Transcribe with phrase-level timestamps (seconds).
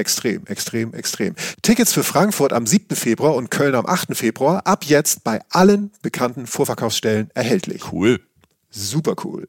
[0.00, 1.34] Extrem, extrem, extrem.
[1.60, 2.96] Tickets für Frankfurt am 7.
[2.96, 4.16] Februar und Köln am 8.
[4.16, 7.92] Februar ab jetzt bei allen bekannten Vorverkaufsstellen erhältlich.
[7.92, 8.18] Cool.
[8.70, 9.46] Super cool.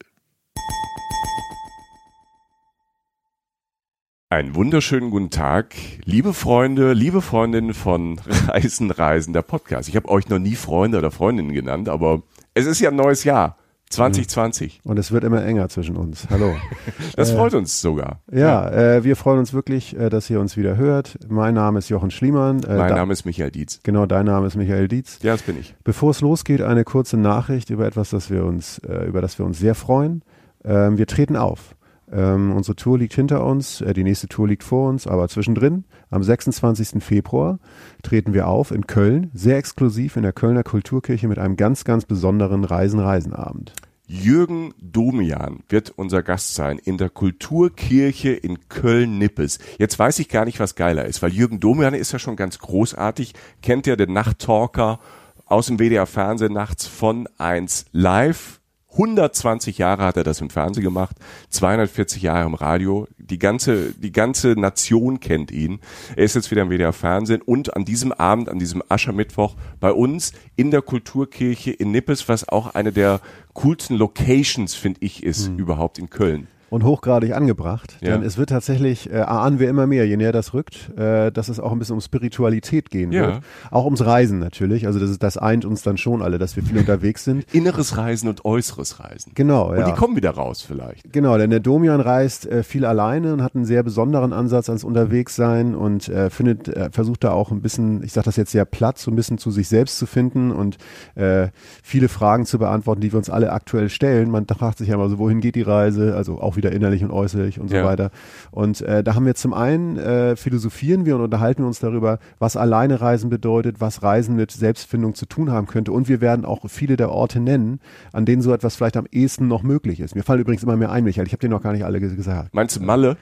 [4.28, 9.88] Einen wunderschönen guten Tag, liebe Freunde, liebe Freundinnen von Reisen, Reisen, der Podcast.
[9.88, 13.24] Ich habe euch noch nie Freunde oder Freundinnen genannt, aber es ist ja ein neues
[13.24, 13.56] Jahr.
[13.92, 14.80] 2020.
[14.84, 16.26] Und es wird immer enger zwischen uns.
[16.30, 16.54] Hallo.
[17.16, 18.20] das äh, freut uns sogar.
[18.30, 18.96] Ja, ja.
[18.96, 21.18] Äh, wir freuen uns wirklich, äh, dass ihr uns wieder hört.
[21.28, 22.62] Mein Name ist Jochen Schliemann.
[22.62, 23.80] Äh, mein Name ist Michael Dietz.
[23.82, 25.18] Genau, dein Name ist Michael Dietz.
[25.22, 25.74] Ja, das bin ich.
[25.84, 29.46] Bevor es losgeht, eine kurze Nachricht über etwas, das wir uns, äh, über das wir
[29.46, 30.22] uns sehr freuen.
[30.64, 31.74] Ähm, wir treten auf.
[32.12, 35.84] Ähm, unsere Tour liegt hinter uns, äh, die nächste Tour liegt vor uns, aber zwischendrin,
[36.10, 37.02] am 26.
[37.02, 37.58] Februar,
[38.02, 42.04] treten wir auf in Köln, sehr exklusiv in der Kölner Kulturkirche mit einem ganz, ganz
[42.04, 43.72] besonderen Reisen-Reisen-Abend.
[44.06, 49.58] Jürgen Domian wird unser Gast sein in der Kulturkirche in Köln-Nippes.
[49.78, 52.58] Jetzt weiß ich gar nicht, was geiler ist, weil Jürgen Domian ist ja schon ganz
[52.58, 55.00] großartig, kennt ja den Nachttalker
[55.46, 58.60] aus dem WDR Fernsehen nachts von 1 live
[58.92, 61.16] 120 Jahre hat er das im Fernsehen gemacht,
[61.50, 63.08] 240 Jahre im Radio.
[63.18, 65.80] Die ganze, die ganze Nation kennt ihn.
[66.16, 69.92] Er ist jetzt wieder im WDR Fernsehen und an diesem Abend, an diesem Aschermittwoch bei
[69.92, 73.20] uns in der Kulturkirche in Nippes, was auch eine der
[73.54, 75.58] coolsten Locations, finde ich, ist mhm.
[75.58, 77.98] überhaupt in Köln und hochgradig angebracht.
[78.00, 78.12] Ja.
[78.12, 81.50] Denn es wird tatsächlich, äh, ahnen wir immer mehr, je näher das rückt, äh, dass
[81.50, 83.26] es auch ein bisschen um Spiritualität gehen ja.
[83.26, 83.40] wird.
[83.70, 84.86] Auch ums Reisen natürlich.
[84.86, 87.44] Also das, ist, das eint uns dann schon alle, dass wir viel unterwegs sind.
[87.52, 89.32] Inneres Reisen und äußeres Reisen.
[89.34, 89.84] Genau, und ja.
[89.84, 91.12] Und die kommen wieder raus vielleicht.
[91.12, 94.82] Genau, denn der Domian reist äh, viel alleine und hat einen sehr besonderen Ansatz ans
[94.82, 98.64] Unterwegssein und äh, findet, äh, versucht da auch ein bisschen, ich sage das jetzt sehr
[98.64, 100.78] platt, so ein bisschen zu sich selbst zu finden und
[101.16, 101.48] äh,
[101.82, 104.30] viele Fragen zu beantworten, die wir uns alle aktuell stellen.
[104.30, 106.16] Man fragt sich ja immer so, wohin geht die Reise?
[106.16, 107.84] Also auch wieder innerlich und äußerlich und so ja.
[107.84, 108.10] weiter.
[108.50, 112.56] Und äh, da haben wir zum einen äh, philosophieren wir und unterhalten uns darüber, was
[112.56, 115.92] alleine Reisen bedeutet, was Reisen mit Selbstfindung zu tun haben könnte.
[115.92, 117.80] Und wir werden auch viele der Orte nennen,
[118.12, 120.14] an denen so etwas vielleicht am ehesten noch möglich ist.
[120.14, 121.26] Mir fallen übrigens immer mehr ein, Michael.
[121.26, 122.54] Ich habe dir noch gar nicht alle gesagt.
[122.54, 123.16] Meinst du Malle?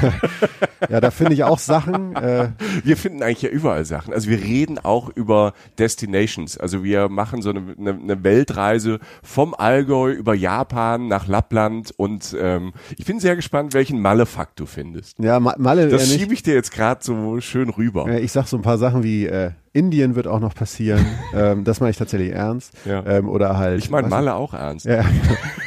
[0.88, 2.14] ja, da finde ich auch Sachen.
[2.16, 2.50] Äh,
[2.84, 4.12] wir finden eigentlich ja überall Sachen.
[4.12, 6.58] Also wir reden auch über Destinations.
[6.58, 12.32] Also wir machen so eine, eine, eine Weltreise vom Allgäu über Japan nach Lappland und
[12.32, 15.18] äh, ähm, ich bin sehr gespannt, welchen Malle-Fakt du findest.
[15.18, 15.88] Ja, Ma Malle.
[15.88, 18.08] Das schiebe ich dir jetzt gerade so schön rüber.
[18.20, 21.04] Ich sag so ein paar Sachen wie äh, Indien wird auch noch passieren.
[21.34, 22.72] ähm, das meine ich tatsächlich ernst.
[22.84, 23.04] Ja.
[23.06, 23.78] Ähm, oder halt.
[23.78, 24.86] Ich meine Malle auch ernst.
[24.86, 25.04] Ja,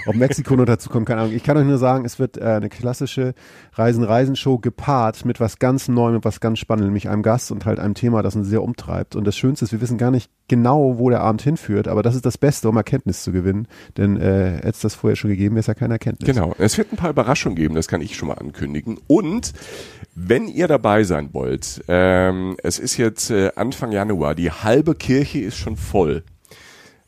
[0.06, 1.35] ob Mexiko noch dazu kommt, keine Ahnung.
[1.35, 3.34] Ich kann euch nur sagen, es wird äh, eine klassische
[3.73, 7.79] Reisen-Reisen-Show gepaart mit was ganz Neuem, mit was ganz Spannendem, nämlich einem Gast und halt
[7.79, 9.16] einem Thema, das uns sehr umtreibt.
[9.16, 12.16] Und das Schönste ist, wir wissen gar nicht genau, wo der Abend hinführt, aber das
[12.16, 13.68] ist das Beste, um Erkenntnis zu gewinnen.
[13.97, 16.28] Denn äh, hätte es das vorher schon gegeben, wäre es ja keine Erkenntnis.
[16.28, 16.53] Genau.
[16.57, 19.00] Es wird ein paar Überraschungen geben, das kann ich schon mal ankündigen.
[19.07, 19.53] Und
[20.14, 25.40] wenn ihr dabei sein wollt, ähm, es ist jetzt äh, Anfang Januar, die halbe Kirche
[25.40, 26.24] ist schon voll.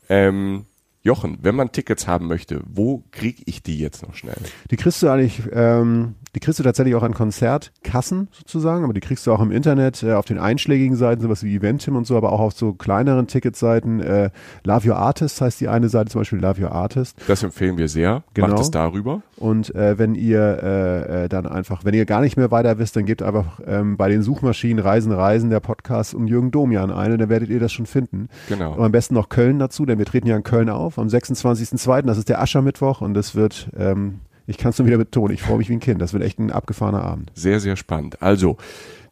[0.08, 0.66] Ähm,
[1.02, 4.38] Jochen, wenn man Tickets haben möchte, wo kriege ich die jetzt noch schnell?
[4.70, 9.00] Die kriegst du eigentlich ähm, die kriegst du tatsächlich auch an Konzertkassen sozusagen, aber die
[9.00, 12.16] kriegst du auch im Internet äh, auf den einschlägigen Seiten, sowas wie Eventim und so,
[12.16, 14.00] aber auch auf so kleineren Ticketseiten.
[14.00, 14.30] Äh,
[14.64, 17.16] Love Your Artist heißt die eine Seite zum Beispiel Love Your Artist.
[17.28, 18.24] Das empfehlen wir sehr.
[18.34, 18.48] Genau.
[18.48, 19.22] Macht es darüber.
[19.36, 22.96] Und äh, wenn ihr äh, äh, dann einfach, wenn ihr gar nicht mehr weiter wisst,
[22.96, 27.12] dann gebt einfach ähm, bei den Suchmaschinen Reisen, Reisen, der Podcast um Jürgen Domian ein
[27.12, 28.28] und dann werdet ihr das schon finden.
[28.48, 28.74] Genau.
[28.74, 32.02] Und am besten noch Köln dazu, denn wir treten ja in Köln auf am 26.02.,
[32.02, 35.34] das ist der Aschermittwoch und das wird ähm, ich kann es nur wieder betonen.
[35.34, 36.00] Ich freue mich wie ein Kind.
[36.00, 37.30] Das wird echt ein abgefahrener Abend.
[37.34, 38.20] Sehr, sehr spannend.
[38.22, 38.56] Also,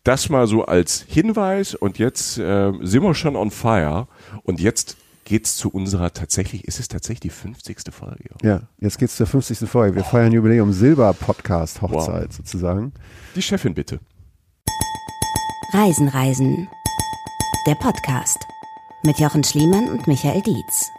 [0.05, 4.09] das mal so als Hinweis und jetzt äh, sind wir schon on fire
[4.43, 7.79] und jetzt geht's zu unserer tatsächlich, ist es tatsächlich die 50.
[7.91, 8.31] Folge?
[8.43, 9.69] Ja, jetzt geht's zur 50.
[9.69, 9.97] Folge.
[9.97, 10.11] Wir oh.
[10.11, 12.37] feiern Jubiläum Silber Podcast Hochzeit wow.
[12.37, 12.93] sozusagen.
[13.37, 14.01] Die Chefin bitte.
[15.73, 16.69] Reisen, Reisen.
[17.67, 18.39] Der Podcast.
[19.05, 20.91] mit Jochen Schliemann und Michael Dietz.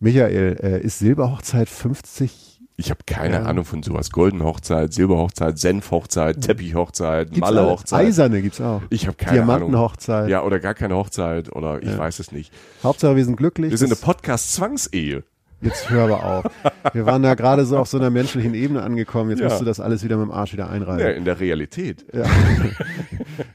[0.00, 2.60] Michael, äh, ist Silberhochzeit 50?
[2.78, 3.42] Ich habe keine Ja.
[3.44, 4.10] Ahnung von sowas.
[4.10, 7.34] Goldenhochzeit, Silberhochzeit, Senfhochzeit, Teppichhochzeit?
[7.38, 8.06] Malle-Hochzeit.
[8.06, 8.82] Eiserne gibt's auch.
[8.90, 9.46] Ich habe keine Ahnung.
[9.70, 10.28] Diamantenhochzeit.
[10.28, 12.52] Ja, oder gar keine Hochzeit oder ich weiß es nicht.
[12.82, 13.70] Hauptsache, wir sind glücklich.
[13.70, 15.24] Wir sind eine Podcast-Zwangsehe.
[15.62, 16.44] Jetzt hör aber auf.
[16.92, 19.30] Wir waren da gerade so auf so einer menschlichen Ebene angekommen.
[19.30, 19.46] Jetzt Ja.
[19.48, 21.12] musst du das alles wieder mit dem Arsch wieder Ja, einreißen.
[21.16, 22.04] in der Realität.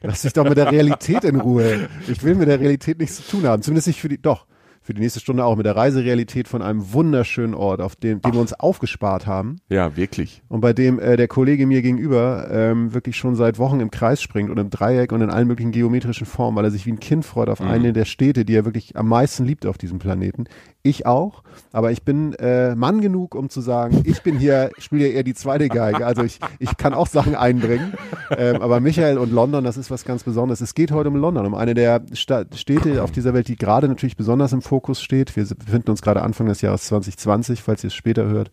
[0.01, 1.89] Lass dich doch mit der Realität in Ruhe.
[2.07, 3.61] Ich will mit der Realität nichts zu tun haben.
[3.61, 4.47] Zumindest nicht für die, doch,
[4.91, 8.33] für die nächste Stunde auch mit der Reiserealität von einem wunderschönen Ort, auf dem, den
[8.33, 9.61] wir uns aufgespart haben.
[9.69, 10.43] Ja, wirklich.
[10.49, 14.21] Und bei dem äh, der Kollege mir gegenüber ähm, wirklich schon seit Wochen im Kreis
[14.21, 16.99] springt und im Dreieck und in allen möglichen geometrischen Formen, weil er sich wie ein
[16.99, 20.43] Kind freut auf eine der Städte, die er wirklich am meisten liebt auf diesem Planeten.
[20.83, 25.07] Ich auch, aber ich bin äh, Mann genug, um zu sagen, ich bin hier, spiele
[25.07, 26.05] ja eher die zweite Geige.
[26.05, 27.93] Also ich, ich kann auch Sachen einbringen.
[28.35, 30.59] Ähm, aber Michael und London, das ist was ganz Besonderes.
[30.59, 33.87] Es geht heute um London, um eine der Sta Städte auf dieser Welt, die gerade
[33.87, 35.35] natürlich besonders im Fokus steht.
[35.35, 38.51] Wir befinden uns gerade Anfang des Jahres 2020, falls ihr es später hört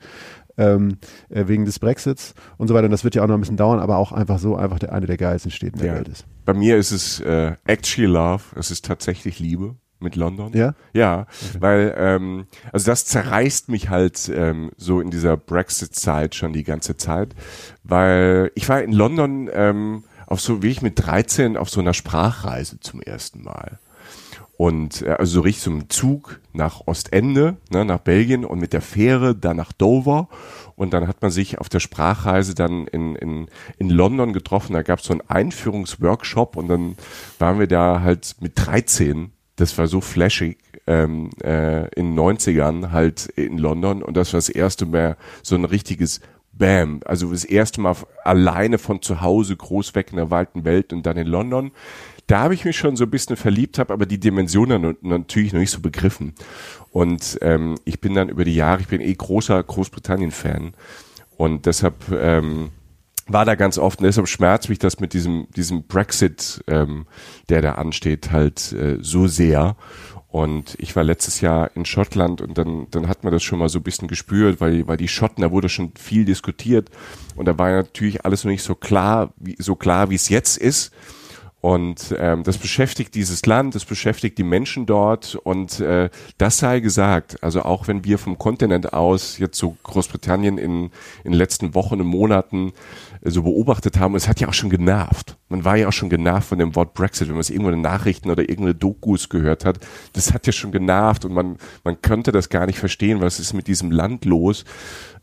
[0.59, 0.99] ähm,
[1.31, 2.87] äh, wegen des Brexits und so weiter.
[2.87, 4.93] Und das wird ja auch noch ein bisschen dauern, aber auch einfach so einfach der,
[4.93, 5.95] eine der geilsten Städte der Ja.
[5.95, 6.27] Welt ist.
[6.45, 8.43] Bei mir ist es äh, actually love.
[8.57, 10.53] Es ist tatsächlich Liebe mit London.
[10.55, 10.75] Ja?
[10.93, 11.27] Ja,
[11.59, 16.97] weil ähm, also das zerreißt mich halt ähm, so in dieser Brexit-Zeit schon die ganze
[16.97, 17.35] Zeit,
[17.83, 21.95] weil ich war in London ähm, auf so wie ich mit 13 auf so einer
[21.95, 23.79] Sprachreise zum ersten Mal.
[24.59, 28.81] Und äh, also so richtig im Zug nach Ostende, ne, nach Belgien und mit der
[28.81, 30.29] Fähre dann nach Dover.
[30.75, 33.47] Und dann hat man sich auf der Sprachreise dann in, in,
[33.79, 34.73] in London getroffen.
[34.73, 36.97] Da gab es so einen Einführungsworkshop und dann
[37.39, 39.31] waren wir da halt mit 13.
[39.55, 40.59] Das war so flashig
[40.89, 44.03] ähm, äh, in den 90ern halt in London.
[44.03, 46.21] Und das war das erste Mal so ein richtiges
[46.53, 47.01] Bam.
[47.05, 47.95] Also das erste Mal
[48.25, 51.71] alleine von zu Hause groß weg in der weiten Welt und dann in London.
[52.29, 55.61] Da habe ich mich schon so ein bisschen verliebt, habe aber die Dimensionen natürlich noch
[55.61, 56.35] nicht so begriffen.
[56.91, 60.75] Und ähm, ich bin dann über die Jahre, ich bin eh großer Großbritannien-Fan
[61.39, 62.69] und deshalb ähm,
[63.27, 67.07] war da ganz oft und deshalb schmerzt mich das mit diesem diesem Brexit, ähm,
[67.49, 69.77] der da ansteht, halt äh, so sehr.
[70.31, 73.71] Und ich war letztes Jahr in Schottland und dann, dann hat man das schon mal
[73.71, 76.91] so ein bisschen gespürt, weil, weil die Schotten, da wurde schon viel diskutiert
[77.37, 80.59] und da war natürlich alles noch nicht so klar, wie, so klar, wie es jetzt
[80.59, 80.93] ist.
[81.69, 86.81] Und ähm, das beschäftigt dieses Land, das beschäftigt die Menschen dort und äh, das sei
[86.81, 87.43] gesagt.
[87.43, 90.85] Also auch wenn wir vom Kontinent aus jetzt so Großbritannien in,
[91.25, 92.73] in den letzten Wochen und Monaten
[93.21, 95.37] äh, so beobachtet haben, es hat ja auch schon genervt.
[95.51, 97.77] Man war ja auch schon genervt von dem Wort Brexit, wenn man es irgendwo in
[97.77, 99.79] den Nachrichten oder irgendeine Dokus gehört hat.
[100.15, 103.53] Das hat ja schon genervt und man, man könnte das gar nicht verstehen, was ist
[103.53, 104.65] mit diesem Land los.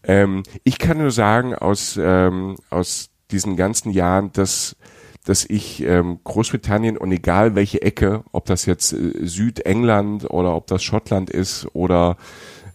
[0.03, 4.75] Ähm, ich kann nur sagen, aus, ähm, aus diesen ganzen Jahren, dass
[5.25, 10.67] dass ich ähm, Großbritannien und egal welche Ecke, ob das jetzt äh, Südengland oder ob
[10.67, 12.17] das Schottland ist oder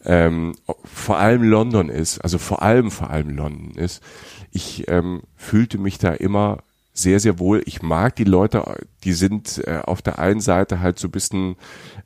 [0.05, 0.55] ähm,
[0.85, 4.03] vor allem London ist, also vor allem vor allem London ist,
[4.51, 6.59] ich ähm, fühlte mich da immer
[6.93, 7.63] sehr, sehr wohl.
[7.67, 8.65] Ich mag die Leute,
[9.05, 11.57] die sind äh, auf der einen Seite halt so ein bisschen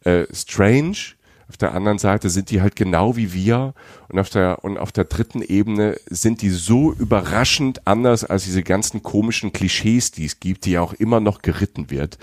[0.04, 1.13] äh, strange,
[1.48, 3.74] auf der anderen Seite sind die halt genau wie wir
[4.08, 8.62] und auf der und auf der dritten Ebene sind die so überraschend anders als diese
[8.62, 12.18] ganzen komischen Klischees, die es gibt, die ja auch immer noch geritten wird.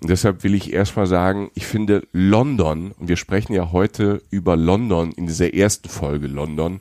[0.00, 4.56] Und deshalb will ich erstmal sagen, ich finde London, und wir sprechen ja heute über
[4.56, 6.80] London in dieser ersten Folge London,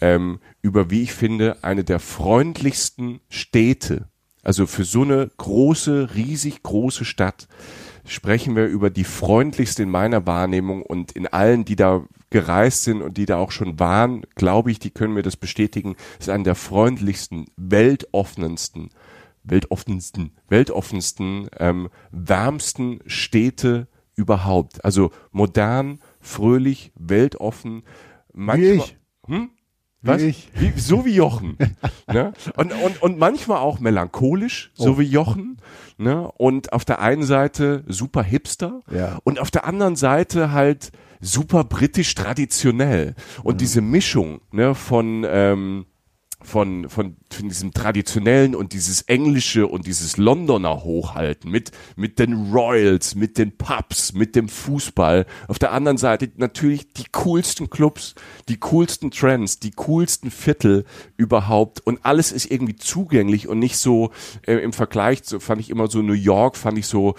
[0.00, 4.08] ähm, über wie ich finde, eine der freundlichsten Städte.
[4.42, 7.48] Also für so eine große, riesig große Stadt
[8.06, 13.02] sprechen wir über die freundlichste in meiner Wahrnehmung und in allen, die da gereist sind
[13.02, 16.44] und die da auch schon waren, glaube ich, die können mir das bestätigen, ist eine
[16.44, 18.90] der freundlichsten, weltoffensten,
[19.44, 24.84] weltoffensten, weltoffensten, ähm, wärmsten Städte überhaupt.
[24.84, 27.82] Also modern, fröhlich, weltoffen.
[28.32, 28.98] Manchmal, ich.
[29.26, 29.50] Hm?
[30.06, 30.22] Wie Was?
[30.22, 30.48] ich.
[30.54, 31.56] Wie, so wie Jochen.
[32.12, 32.32] ne?
[32.56, 34.98] und, und, und manchmal auch melancholisch, so Oh.
[34.98, 35.58] wie Jochen.
[35.98, 36.30] Ne?
[36.36, 39.18] Und auf der einen Seite super hipster Ja.
[39.24, 43.14] und auf der anderen Seite halt super britisch traditionell.
[43.42, 45.86] Und diese Mischung ne, von, ähm,
[46.42, 52.52] von, von, von diesem traditionellen und dieses englische und dieses Londoner Hochhalten mit, mit den
[52.52, 55.26] Royals, mit den Pubs, mit dem Fußball.
[55.48, 58.14] Auf der anderen Seite natürlich die coolsten Clubs,
[58.48, 60.84] die coolsten Trends, die coolsten Viertel
[61.16, 64.10] überhaupt und alles ist irgendwie zugänglich und nicht so
[64.46, 67.14] äh, im Vergleich, so fand ich immer so New York, fand ich so,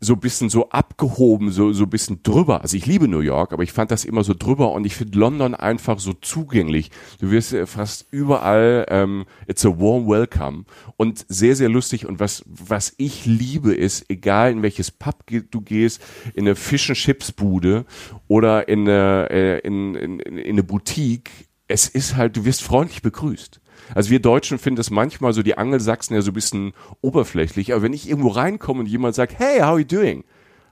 [0.00, 2.62] so bisschen so abgehoben, so, so bisschen drüber.
[2.62, 5.18] Also ich liebe New York, aber ich fand das immer so drüber und ich finde
[5.18, 6.90] London einfach so zugänglich.
[7.20, 10.64] Du wirst äh, fast überall ähm, It's a warm welcome
[10.96, 12.06] und sehr, sehr lustig.
[12.06, 16.02] Und was, was ich liebe ist, egal in welches Pub du gehst,
[16.34, 17.86] in eine Fish and Chips Bude
[18.28, 21.30] oder in eine, äh, in, in, in eine Boutique,
[21.66, 23.60] es ist halt, du wirst freundlich begrüßt.
[23.94, 27.82] Also wir Deutschen finden das manchmal so, die Angelsachsen ja so ein bisschen oberflächlich, aber
[27.82, 30.24] wenn ich irgendwo reinkomme und jemand sagt, hey, how are you doing?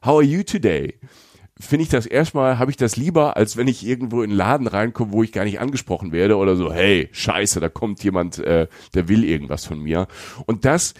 [0.04, 0.94] How are you today?
[1.58, 4.66] Finde ich das erstmal, habe ich das lieber, als wenn ich irgendwo in einen Laden
[4.66, 8.66] reinkomme, wo ich gar nicht angesprochen werde oder so, hey, scheiße, da kommt jemand, äh,
[8.94, 10.06] der will irgendwas von mir.
[10.44, 10.94] Und das,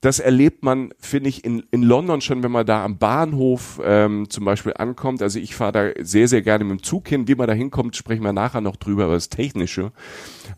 [0.00, 4.30] das erlebt man, finde ich, in, in London schon, wenn man da am Bahnhof ähm,
[4.30, 5.22] zum Beispiel ankommt.
[5.22, 7.26] Also ich fahre da sehr, sehr gerne mit dem Zug hin.
[7.26, 9.90] Wie man da hinkommt, sprechen wir nachher noch drüber, über das Technische.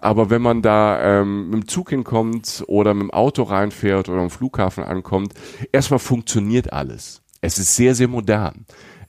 [0.01, 4.21] Aber wenn man da ähm, mit dem Zug hinkommt oder mit dem Auto reinfährt oder
[4.21, 5.33] am Flughafen ankommt,
[5.73, 7.23] erstmal funktioniert alles.
[7.41, 8.67] Es ist sehr, sehr modern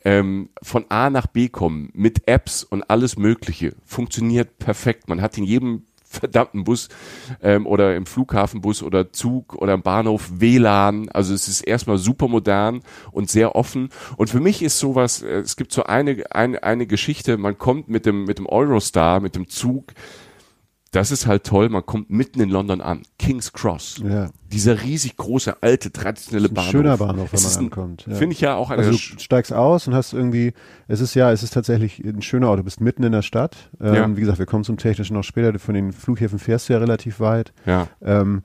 [0.09, 5.07] ähm, von A nach B kommen mit Apps und alles Mögliche funktioniert perfekt.
[5.07, 6.89] Man hat in jedem verdammten Bus
[7.43, 11.09] ähm, oder im Flughafenbus oder Zug oder im Bahnhof WLAN.
[11.09, 13.89] Also es ist erstmal super modern und sehr offen.
[14.17, 17.87] Und für mich ist sowas, äh, es gibt so eine, eine, eine Geschichte, man kommt
[17.87, 19.93] mit dem, mit dem Eurostar, mit dem Zug
[20.91, 23.03] das ist halt toll, man kommt mitten in London an.
[23.19, 24.01] King's Cross.
[24.03, 24.29] Ja.
[24.51, 26.71] Dieser riesig große, alte, traditionelle ein Bahnhof.
[26.71, 28.05] Schöner Bahnhof, wenn man ankommt.
[28.07, 28.15] Ja.
[28.15, 30.53] Finde ich ja auch eine also du steigst aus und hast irgendwie,
[30.87, 32.59] es ist ja, es ist tatsächlich ein schöner Ort.
[32.59, 33.69] Du bist mitten in der Stadt.
[33.79, 34.17] Ähm, ja.
[34.17, 35.57] Wie gesagt, wir kommen zum Technischen noch später.
[35.59, 37.53] Von den Flughäfen fährst du ja relativ weit.
[37.67, 37.87] Ja.
[38.01, 38.41] Ähm,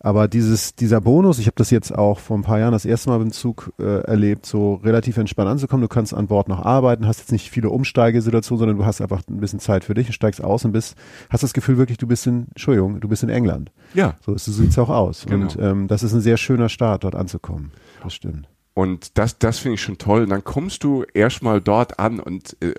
[0.00, 3.10] aber dieses, dieser Bonus, ich habe das jetzt auch vor ein paar Jahren das erste
[3.10, 5.82] Mal beim Zug äh, erlebt, so relativ entspannt anzukommen.
[5.82, 9.22] Du kannst an Bord noch arbeiten, hast jetzt nicht viele Umsteigesituationen, sondern du hast einfach
[9.28, 10.96] ein bisschen Zeit für dich und steigst aus und bist,
[11.30, 13.72] hast das Gefühl wirklich, du bist in, Entschuldigung, du bist in England.
[13.94, 14.14] Ja.
[14.24, 15.26] So, so sieht's auch aus.
[15.26, 15.42] Genau.
[15.42, 17.72] Und ähm, das ist ein sehr schöner Start, dort anzukommen.
[18.02, 18.48] Das stimmt.
[18.74, 20.22] Und das, das finde ich schon toll.
[20.22, 22.74] Und dann kommst du erstmal dort an und äh,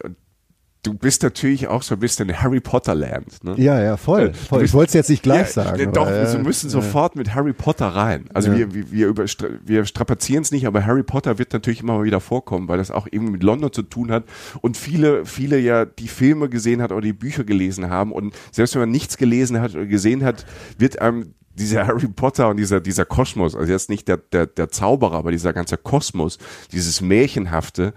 [0.84, 3.44] du bist natürlich auch so ein bisschen Harry Potter Land.
[3.44, 3.56] Ne?
[3.58, 4.30] Ja, ja, voll.
[4.30, 4.64] Äh, voll.
[4.64, 5.78] ich wollte es jetzt nicht gleich ja, sagen.
[5.78, 8.26] Ne, doch, aber, wir müssen sofort mit Harry Potter rein.
[8.34, 8.58] Also ja.
[8.58, 9.26] wir, wir, wir,
[9.66, 12.92] wir strapazieren es nicht, aber Harry Potter wird natürlich immer mal wieder vorkommen, weil das
[12.92, 14.24] auch eben mit London zu tun hat
[14.62, 18.76] und viele, viele ja die Filme gesehen hat oder die Bücher gelesen haben und selbst
[18.76, 20.46] wenn man nichts gelesen hat oder gesehen hat,
[20.78, 24.70] wird einem dieser Harry Potter und dieser, dieser Kosmos, also jetzt nicht der, der, der
[24.70, 26.38] Zauberer, aber dieser ganze Kosmos,
[26.72, 27.94] dieses Märchenhafte,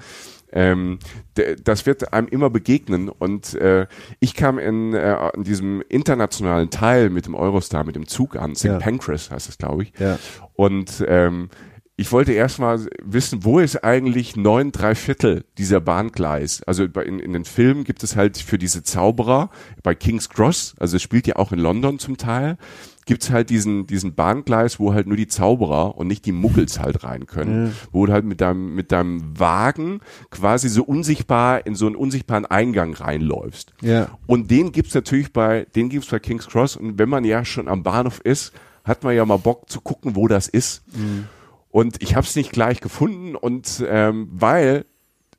[0.52, 0.98] ähm,
[1.64, 3.08] das wird einem immer begegnen.
[3.08, 3.86] Und äh,
[4.20, 8.54] ich kam in, äh, in diesem internationalen Teil mit dem Eurostar, mit dem Zug an,
[8.54, 8.64] St.
[8.64, 8.78] Ja.
[8.78, 9.92] Pancras heißt es, glaube ich.
[9.98, 10.18] Ja.
[10.54, 11.48] Und ähm,
[11.96, 16.62] ich wollte erstmal wissen, wo ist eigentlich neun, drei Viertel dieser Bahngleis?
[16.62, 19.50] Also in, in den Filmen gibt es halt für diese Zauberer
[19.82, 22.56] bei King's Cross, also es spielt ja auch in London zum Teil,
[23.06, 27.04] gibt's halt diesen, diesen Bahngleis, wo halt nur die Zauberer und nicht die Muggels halt
[27.04, 27.64] rein können.
[27.64, 27.72] Mhm.
[27.90, 32.46] Wo du halt mit deinem, mit deinem Wagen quasi so unsichtbar in so einen unsichtbaren
[32.46, 33.74] Eingang reinläufst.
[33.80, 34.18] Ja.
[34.26, 36.76] Und den gibt's natürlich bei, den gibt's bei King's Cross.
[36.76, 38.52] Und wenn man ja schon am Bahnhof ist,
[38.84, 40.82] hat man ja mal Bock zu gucken, wo das ist.
[40.96, 41.26] Mhm.
[41.70, 44.84] Und ich habe es nicht gleich gefunden und ähm, weil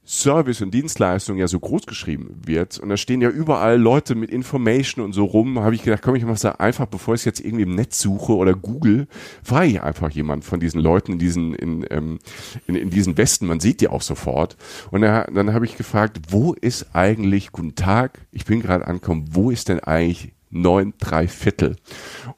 [0.05, 2.77] Service und Dienstleistung ja so groß geschrieben wird.
[2.79, 6.15] Und da stehen ja überall Leute mit Information und so rum, habe ich gedacht, komm,
[6.15, 9.07] ich mach's da einfach, bevor ich es jetzt irgendwie im Netz suche oder Google,
[9.43, 12.19] frage ich einfach jemand von diesen Leuten in diesen in, ähm,
[12.67, 14.57] in, in diesen Westen, man sieht die auch sofort.
[14.91, 19.27] Und da, dann habe ich gefragt, wo ist eigentlich, guten Tag, ich bin gerade angekommen,
[19.31, 21.77] wo ist denn eigentlich neun, drei Viertel?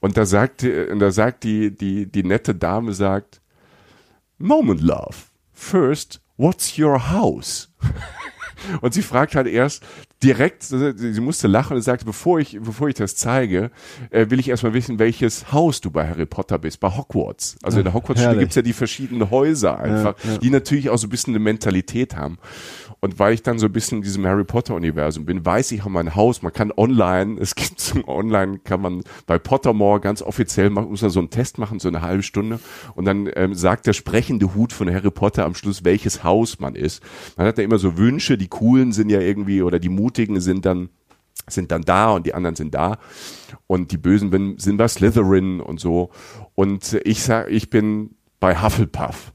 [0.01, 3.41] Und da sagt, und da sagt die, die, die nette Dame sagt,
[4.37, 5.15] Moment Love,
[5.51, 7.69] first what's your house?
[8.81, 9.83] Und sie fragt halt erst
[10.23, 13.69] direkt, sie musste lachen und sagte, bevor ich, bevor ich das zeige,
[14.09, 17.57] äh, will ich erstmal wissen, welches Haus du bei Harry Potter bist, bei Hogwarts.
[17.61, 20.37] Also in der Hogwarts-Schule gibt's ja die verschiedenen Häuser einfach, ja, ja.
[20.39, 22.39] die natürlich auch so ein bisschen eine Mentalität haben.
[23.05, 25.83] Und weil ich dann so ein bisschen in diesem Harry Potter Universum bin, weiß ich
[25.83, 26.41] auch mein Haus.
[26.41, 31.03] Man kann online, es gibt so online, kann man bei Pottermore ganz offiziell machen, muss
[31.03, 32.59] man so einen Test machen, so eine halbe Stunde.
[32.95, 36.73] Und dann ähm, sagt der sprechende Hut von Harry Potter am Schluss, welches Haus man
[36.73, 37.03] ist.
[37.37, 40.65] Man hat da immer so Wünsche, die coolen sind ja irgendwie, oder die mutigen sind
[40.65, 40.89] dann
[41.47, 42.97] sind dann da und die anderen sind da
[43.67, 46.09] und die Bösen sind bei Slytherin und so
[46.55, 49.34] und ich sag ich bin bei Hufflepuff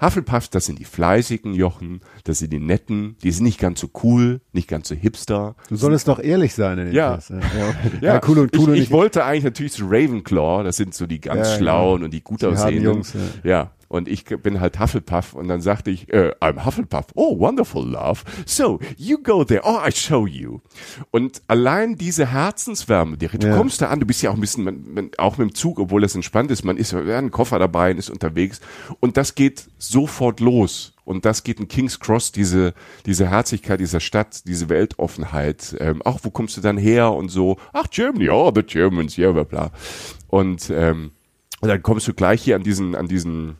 [0.00, 3.88] Hufflepuff, das sind die fleißigen Jochen, das sind die netten, die sind nicht ganz so
[4.02, 5.56] cool, nicht ganz so hipster.
[5.68, 7.18] Du solltest doch ehrlich sein in den ja.
[7.28, 7.38] Ja,
[8.00, 8.14] ja.
[8.14, 8.74] ja, cool und cool.
[8.74, 12.12] Ich, ich wollte eigentlich natürlich zu Ravenclaw, das sind so die ganz ja, schlauen und
[12.12, 12.84] die gut die aussehenden.
[12.84, 13.70] Jungs, ja.
[13.88, 17.06] Und ich bin halt Hufflepuff und dann sagte ich, äh, I'm Hufflepuff.
[17.14, 18.22] Oh, wonderful love.
[18.44, 19.62] So, you go there.
[19.64, 20.60] Oh, I show you.
[21.10, 23.56] Und allein diese Herzenswärme, die, du Ja.
[23.56, 25.78] kommst da an, du bist ja auch ein bisschen, man, man, auch mit dem Zug,
[25.78, 28.60] obwohl das entspannt ist, man ist ja einen Koffer dabei und ist unterwegs
[29.00, 30.92] und das geht sofort los.
[31.04, 32.74] Und das geht in King's Cross, diese,
[33.06, 35.76] diese Herzlichkeit dieser Stadt, diese Weltoffenheit.
[35.78, 39.30] Ähm, auch wo kommst du dann her und so, ach Germany, oh, the Germans, ja,
[39.30, 39.70] bla bla.
[40.26, 41.12] Und, ähm,
[41.60, 43.54] und dann kommst du gleich hier an diesen, an diesen,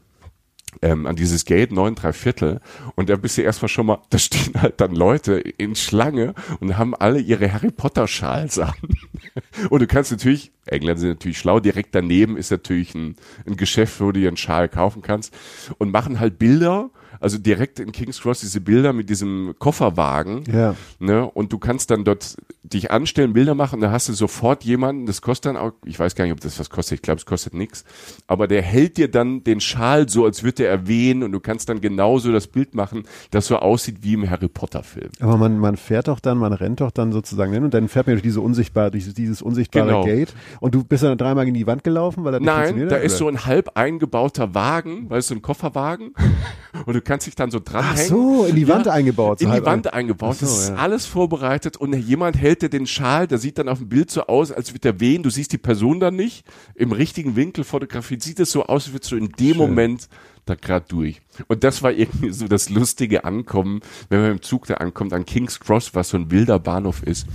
[0.83, 2.61] ähm, an dieses Gate 9 3 Viertel
[2.95, 6.77] und da bist du erstmal schon mal, da stehen halt dann Leute in Schlange und
[6.77, 8.75] haben alle ihre Harry Potter Schals an.
[9.71, 13.17] Und du kannst natürlich, Engländer sind natürlich schlau, direkt daneben ist natürlich ein,
[13.47, 15.35] ein Geschäft, wo du dir einen Schal kaufen kannst
[15.79, 20.45] und machen halt Bilder, also direkt in King's Cross diese Bilder mit diesem Kofferwagen.
[20.53, 20.75] Ja.
[20.99, 21.25] Ne?
[21.25, 25.23] Und du kannst dann dort dich anstellen, Bilder machen, da hast du sofort jemanden, das
[25.23, 27.55] kostet dann auch, ich weiß gar nicht, ob das was kostet, ich glaube, es kostet
[27.55, 27.85] nichts,
[28.27, 31.69] aber der hält dir dann den Schal so, als würde er wehen und du kannst
[31.69, 35.11] dann genauso das Bild machen, das so aussieht wie im Harry Potter Film.
[35.21, 38.09] Aber man, man fährt doch dann, man rennt doch dann sozusagen hin und dann fährt
[38.09, 40.05] man durch diese unsichtbare, durch dieses unsichtbare Genau.
[40.05, 40.35] Gate.
[40.61, 43.13] Und du bist dann dreimal gegen die Wand gelaufen, weil er nicht Nein, da ist
[43.13, 43.19] oder?
[43.19, 46.15] so ein halb eingebauter Wagen, weißt du, ein Kofferwagen
[46.87, 47.97] und du kannst dich dann so dranhängen.
[48.05, 50.37] Ach so, in die Wand eingebaut, so In die Wand ein- eingebaut.
[50.37, 50.75] So, das ist ja.
[50.77, 54.27] alles vorbereitet und jemand hält dir den Schal, der sieht dann auf dem Bild so
[54.27, 55.23] aus, als würde er wehen.
[55.23, 56.45] Du siehst die Person dann nicht.
[56.75, 60.09] Im richtigen Winkel fotografiert sieht es so aus, als würdest du in dem Moment
[60.45, 61.21] da gerade durch.
[61.49, 65.27] Und das war irgendwie so das lustige Ankommen, wenn man im Zug da ankommt an
[65.27, 67.27] King's Cross, was so ein wilder Bahnhof ist.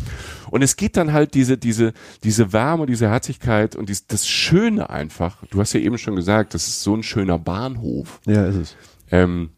[0.50, 1.92] Und es geht dann halt diese, diese,
[2.24, 5.44] diese Wärme, diese Herzlichkeit und dies, das Schöne einfach.
[5.50, 8.76] Du hast ja eben schon gesagt, das ist so ein schöner Bahnhof Ja, ist es.
[9.12, 9.50] ähm,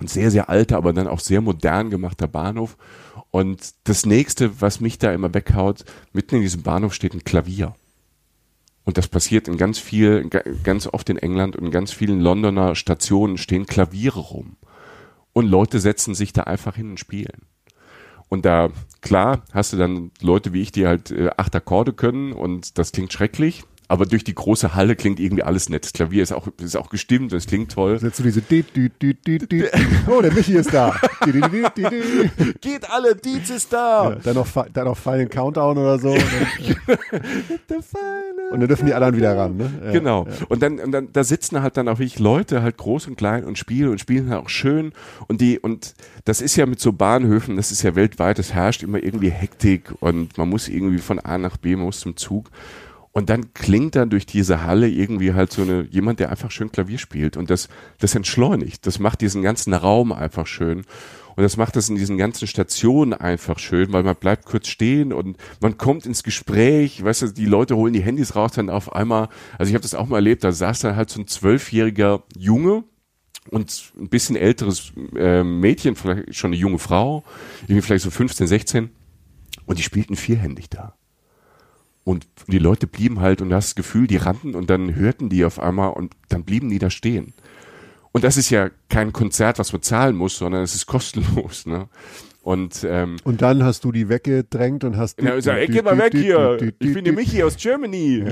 [0.00, 2.76] sehr, sehr alter, aber dann auch sehr modern gemachter Bahnhof.
[3.30, 7.74] Und das nächste, was mich da immer weghaut, mitten in diesem Bahnhof steht ein Klavier.
[8.84, 12.20] Und das passiert in ganz viel, ga- ganz oft in England und in ganz vielen
[12.20, 14.56] Londoner Stationen stehen Klaviere rum.
[15.32, 17.42] Und Leute setzen sich da einfach hin und spielen.
[18.28, 22.32] Und da, klar, hast du dann Leute wie ich, die halt äh, acht Akkorde können
[22.32, 23.64] und das klingt schrecklich.
[23.88, 25.84] Aber durch die große Halle klingt irgendwie alles nett.
[25.84, 27.98] Das Klavier ist auch, ist auch gestimmt, es klingt toll.
[27.98, 29.64] Setzt du diese Dü, Dü, Dü, Dü, Dü.
[30.08, 30.94] Oh, der Michi ist da.
[31.24, 32.54] Dü, Dü, Dü, Dü, Dü.
[32.60, 34.10] Geht alle, Dietz ist da!
[34.10, 36.10] Ja, dann noch, dann noch Final Countdown oder so.
[36.10, 36.22] Und
[37.68, 37.82] dann,
[38.50, 39.70] und dann dürfen die anderen wieder ran, ne?
[39.84, 39.92] Ja.
[39.92, 40.26] Genau.
[40.48, 43.44] Und dann, und dann, da sitzen halt dann auch wirklich Leute, halt groß und klein
[43.44, 44.92] und spielen und spielen halt auch schön.
[45.28, 48.82] Und die, und das ist ja mit so Bahnhöfen, das ist ja weltweit, es herrscht
[48.82, 52.50] immer irgendwie Hektik und man muss irgendwie von A nach B, man muss zum Zug.
[53.16, 56.70] Und dann klingt dann durch diese Halle irgendwie halt so eine, jemand, der einfach schön
[56.70, 57.38] Klavier spielt.
[57.38, 58.86] Und das, das entschleunigt.
[58.86, 60.80] Das macht diesen ganzen Raum einfach schön.
[61.34, 65.14] Und das macht das in diesen ganzen Stationen einfach schön, weil man bleibt kurz stehen
[65.14, 68.94] und man kommt ins Gespräch, weißt du, die Leute holen die Handys raus, dann auf
[68.94, 72.22] einmal, also ich habe das auch mal erlebt, da saß dann halt so ein zwölfjähriger
[72.36, 72.84] Junge
[73.48, 77.24] und ein bisschen älteres äh, Mädchen, vielleicht schon eine junge Frau,
[77.62, 78.90] irgendwie vielleicht so 15, 16
[79.64, 80.98] und die spielten vierhändig da.
[82.06, 85.28] Und die Leute blieben halt und du hast das Gefühl, die rannten und dann hörten
[85.28, 87.34] die auf einmal und dann blieben die da stehen.
[88.12, 91.66] Und das ist ja kein Konzert, was man zahlen muss, sondern es ist kostenlos.
[91.66, 91.88] Ne?
[92.46, 95.20] Und ähm, Und dann hast du die weggedrängt und hast.
[95.20, 96.56] ja, ich sag, ey, geh mal weg hier.
[96.78, 98.24] Ich bin der Michi aus Germany.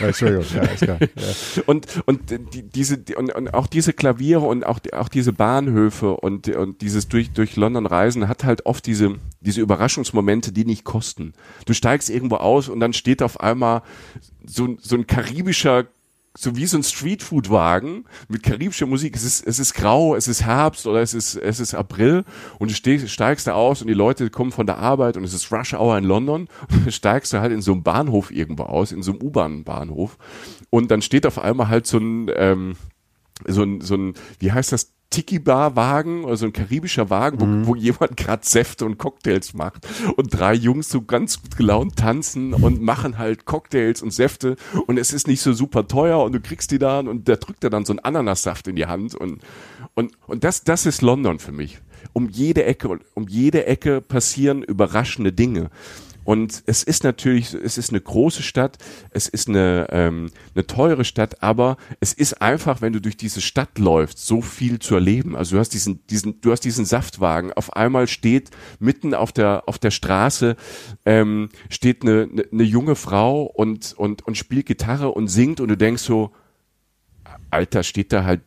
[0.00, 0.98] Ja, Entschuldigung, ja, ist klar.
[1.00, 1.62] Ja.
[1.66, 5.32] Und, und die, diese, die, und, und auch diese Klaviere und auch, die- auch diese
[5.32, 10.64] Bahnhöfe und, und dieses durch, durch London Reisen hat halt oft diese, diese Überraschungsmomente, die
[10.64, 11.32] nicht kosten.
[11.64, 13.82] Du steigst irgendwo aus und dann steht auf einmal
[14.44, 15.84] so, so ein karibischer
[16.36, 19.14] so wie so ein Streetfood-Wagen mit karibischer Musik.
[19.14, 22.24] Es ist, es ist grau, es ist Herbst oder es ist, es ist April
[22.58, 25.52] und du steigst da aus und die Leute kommen von der Arbeit und es ist
[25.52, 26.48] Rush Hour in London.
[26.88, 30.18] Steigst du halt in so einem Bahnhof irgendwo aus, in so einem U-Bahn-Bahnhof.
[30.70, 32.76] Und dann steht auf einmal halt so ein, ähm,
[33.46, 37.74] so ein, so ein, wie heißt das, Tiki-Bar-Wagen oder so ein karibischer Wagen, wo, wo
[37.76, 42.82] jemand gerade Säfte und Cocktails macht und drei Jungs so ganz gut gelaunt tanzen und
[42.82, 44.56] machen halt Cocktails und Säfte
[44.88, 47.62] und es ist nicht so super teuer und du kriegst die dann und der drückt
[47.62, 49.40] dir dann so einen Ananassaft in die Hand und,
[49.94, 51.80] und, und das, das ist London für mich.
[52.12, 55.70] Um jede Ecke, um jede Ecke passieren überraschende Dinge.
[56.24, 58.78] Und es ist natürlich, es ist eine große Stadt,
[59.10, 63.40] es ist eine, ähm, eine teure Stadt, aber es ist einfach, wenn du durch diese
[63.40, 65.36] Stadt läufst, so viel zu erleben.
[65.36, 67.52] Also du hast diesen, diesen, du hast diesen Saftwagen.
[67.52, 70.56] Auf einmal steht mitten auf der auf der Straße
[71.04, 75.68] ähm, steht eine, eine, eine junge Frau und und und spielt Gitarre und singt und
[75.68, 76.32] du denkst so,
[77.50, 78.42] Alter, steht da halt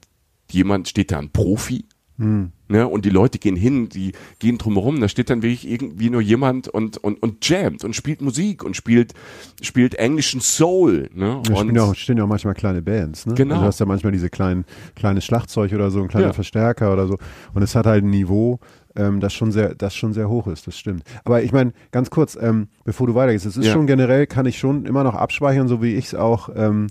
[0.52, 1.86] jemand, steht da ein Profi?
[2.20, 2.52] Hm.
[2.70, 2.88] Ne?
[2.88, 6.68] Und die Leute gehen hin, die gehen drumherum, da steht dann wirklich irgendwie nur jemand
[6.68, 9.14] und, und, und jammt und spielt Musik und spielt,
[9.62, 11.10] spielt englischen Soul.
[11.14, 11.42] Ne?
[11.44, 13.36] Da und stehen ja auch, stehen ja auch manchmal kleine Bands, ne?
[13.36, 13.54] Genau.
[13.54, 16.34] Also du hast ja manchmal diese kleinen, kleines Schlagzeug oder so, ein kleiner Ja.
[16.34, 17.18] Verstärker oder so.
[17.54, 18.60] Und es hat halt ein Niveau,
[18.96, 21.04] ähm, das schon sehr, das schon sehr hoch ist, das stimmt.
[21.24, 23.74] Aber ich meine, ganz kurz, ähm, bevor du weitergehst, es ist Ja.
[23.74, 26.88] schon generell, kann ich schon immer noch abspeichern, so wie ich es auch ähm,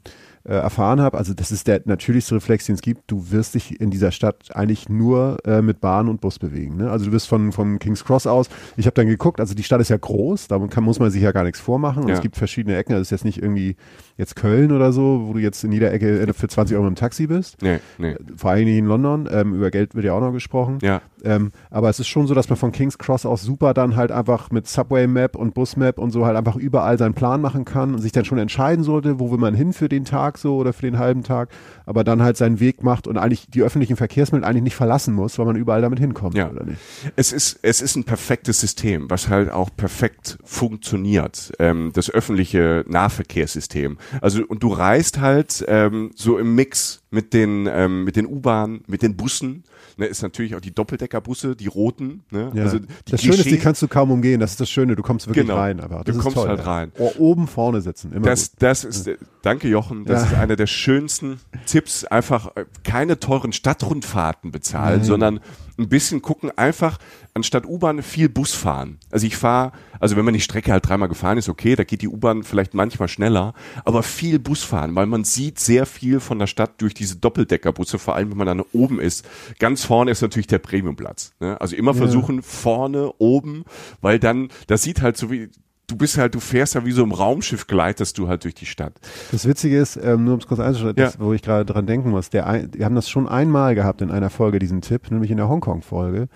[0.47, 1.19] äh, erfahren habe.
[1.19, 3.11] Also das ist der natürlichste Reflex, den es gibt.
[3.11, 6.77] Du wirst dich in dieser Stadt eigentlich nur äh, mit Bahn und Bus bewegen.
[6.77, 6.91] Ne?
[6.91, 9.81] Also du wirst von, von King's Cross aus, ich habe dann geguckt, also die Stadt
[9.81, 12.03] ist ja groß, da kann, muss man sich ja gar nichts vormachen.
[12.05, 12.15] Und Ja.
[12.15, 13.77] es gibt verschiedene Ecken, also es ist jetzt nicht irgendwie
[14.17, 16.95] jetzt Köln oder so, wo du jetzt in jeder Ecke äh, für 20 Euro im
[16.95, 17.61] Taxi bist.
[17.63, 18.17] Nee, nee.
[18.37, 20.79] Vor allem nicht in London, ähm, über Geld wird ja auch noch gesprochen.
[20.83, 21.03] Ja.
[21.25, 24.13] Ähm, aber es ist schon so, dass man von King's Cross aus super dann halt
[24.13, 27.65] einfach mit Subway Map und Bus Map und so halt einfach überall seinen Plan machen
[27.65, 30.57] kann und sich dann schon entscheiden sollte, wo will man hin für den Tag so
[30.57, 31.49] oder für den halben Tag,
[31.85, 35.39] aber dann halt seinen Weg macht und eigentlich die öffentlichen Verkehrsmittel eigentlich nicht verlassen muss,
[35.39, 36.51] weil man überall damit hinkommt, Ja.
[36.51, 36.79] oder nicht?
[37.17, 41.53] Es ist, es ist ein perfektes System, was halt auch perfekt funktioniert.
[41.59, 43.99] Ähm, das öffentliche Nahverkehrssystem.
[44.21, 48.83] Also, und du reist halt ähm, so im Mix mit den, ähm, mit den U-Bahnen,
[48.87, 49.65] mit den Bussen.
[49.99, 52.23] Ne, ist natürlich auch die Doppeldeckerbusse, die roten.
[52.31, 52.53] Ne?
[52.55, 52.65] Ja.
[52.65, 54.41] Also die das Schöne ist, die kannst du kaum umgehen.
[54.41, 54.95] Das ist das Schöne.
[54.95, 55.57] Du kommst wirklich Genau.
[55.59, 55.81] rein.
[55.81, 56.65] Aber Du das ist kommst toll, halt ja.
[56.67, 56.93] rein.
[56.99, 58.13] Oh, oben vorne sitzen.
[58.13, 58.63] Immer Das, gut.
[58.63, 60.29] das ist, äh, danke Jochen, das Ja.
[60.29, 62.05] ist einer der schönsten Tipps.
[62.05, 65.41] Einfach äh, keine teuren Stadtrundfahrten bezahlen, sondern
[65.79, 66.99] ein bisschen gucken, einfach
[67.35, 68.99] anstatt U-Bahn viel Bus fahren.
[69.11, 72.03] Also ich fahre, also wenn man die Strecke halt dreimal gefahren ist, okay, da geht
[72.03, 76.39] die U-Bahn vielleicht manchmal schneller, aber viel Bus fahren, weil man sieht sehr viel von
[76.39, 79.27] der Stadt durch diese Doppeldeckerbusse, vor allem wenn man dann oben ist.
[79.59, 81.33] Ganz vorne ist natürlich der Premiumplatz.
[81.41, 81.61] Ne?
[81.61, 83.65] Also immer versuchen vorne, oben,
[84.01, 85.51] weil dann, das sieht halt so wie,
[85.89, 88.67] du bist halt, du fährst ja wie so im Raumschiff gleitest du halt durch die
[88.67, 88.95] Stadt.
[89.33, 91.13] Das Witzige ist, ähm, nur um es kurz einzuschalten, Ja.
[91.19, 94.11] wo ich gerade dran denken muss, der ein, wir haben das schon einmal gehabt in
[94.11, 96.29] einer Folge, diesen Tipp, nämlich in der Hongkong-Folge.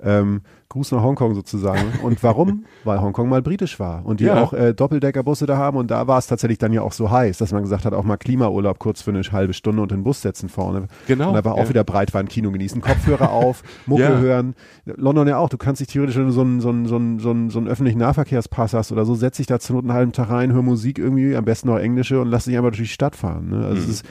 [0.00, 1.92] Ähm, Gruß nach Hongkong sozusagen.
[2.02, 2.64] Und warum?
[2.84, 4.42] Weil Hongkong mal britisch war und die Ja.
[4.42, 7.38] auch äh, Doppeldeckerbusse da haben und da war es tatsächlich dann ja auch so heiß,
[7.38, 10.20] dass man gesagt hat, auch mal Klimaurlaub kurz für eine halbe Stunde und den Bus
[10.22, 10.88] setzen vorne.
[11.06, 11.68] Genau, Und einfach auch ja.
[11.70, 14.18] wieder Breitbandkino genießen, Kopfhörer auf, Mucke Ja.
[14.18, 14.54] hören.
[14.84, 17.18] London ja auch, du kannst dich theoretisch, wenn du so einen, so einen, so einen,
[17.18, 20.12] so einen, so einen öffentlichen Nahverkehrspass hast oder so, setz dich da Not einen halben
[20.12, 22.86] Tag rein, hör Musik irgendwie, am besten noch englische und lass dich einfach durch die
[22.88, 23.48] Stadt fahren.
[23.50, 23.56] Ne?
[23.64, 23.78] Also Mhm.
[23.78, 24.04] es ist,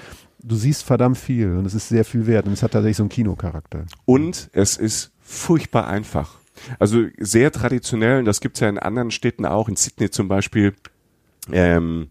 [0.43, 3.03] du siehst verdammt viel und es ist sehr viel wert und es hat tatsächlich so
[3.03, 3.85] einen Kinocharakter.
[4.05, 6.36] Und es ist furchtbar einfach.
[6.79, 10.73] Also sehr traditionell, und das gibt's ja in anderen Städten auch, in Sydney zum Beispiel,
[11.51, 12.09] ähm,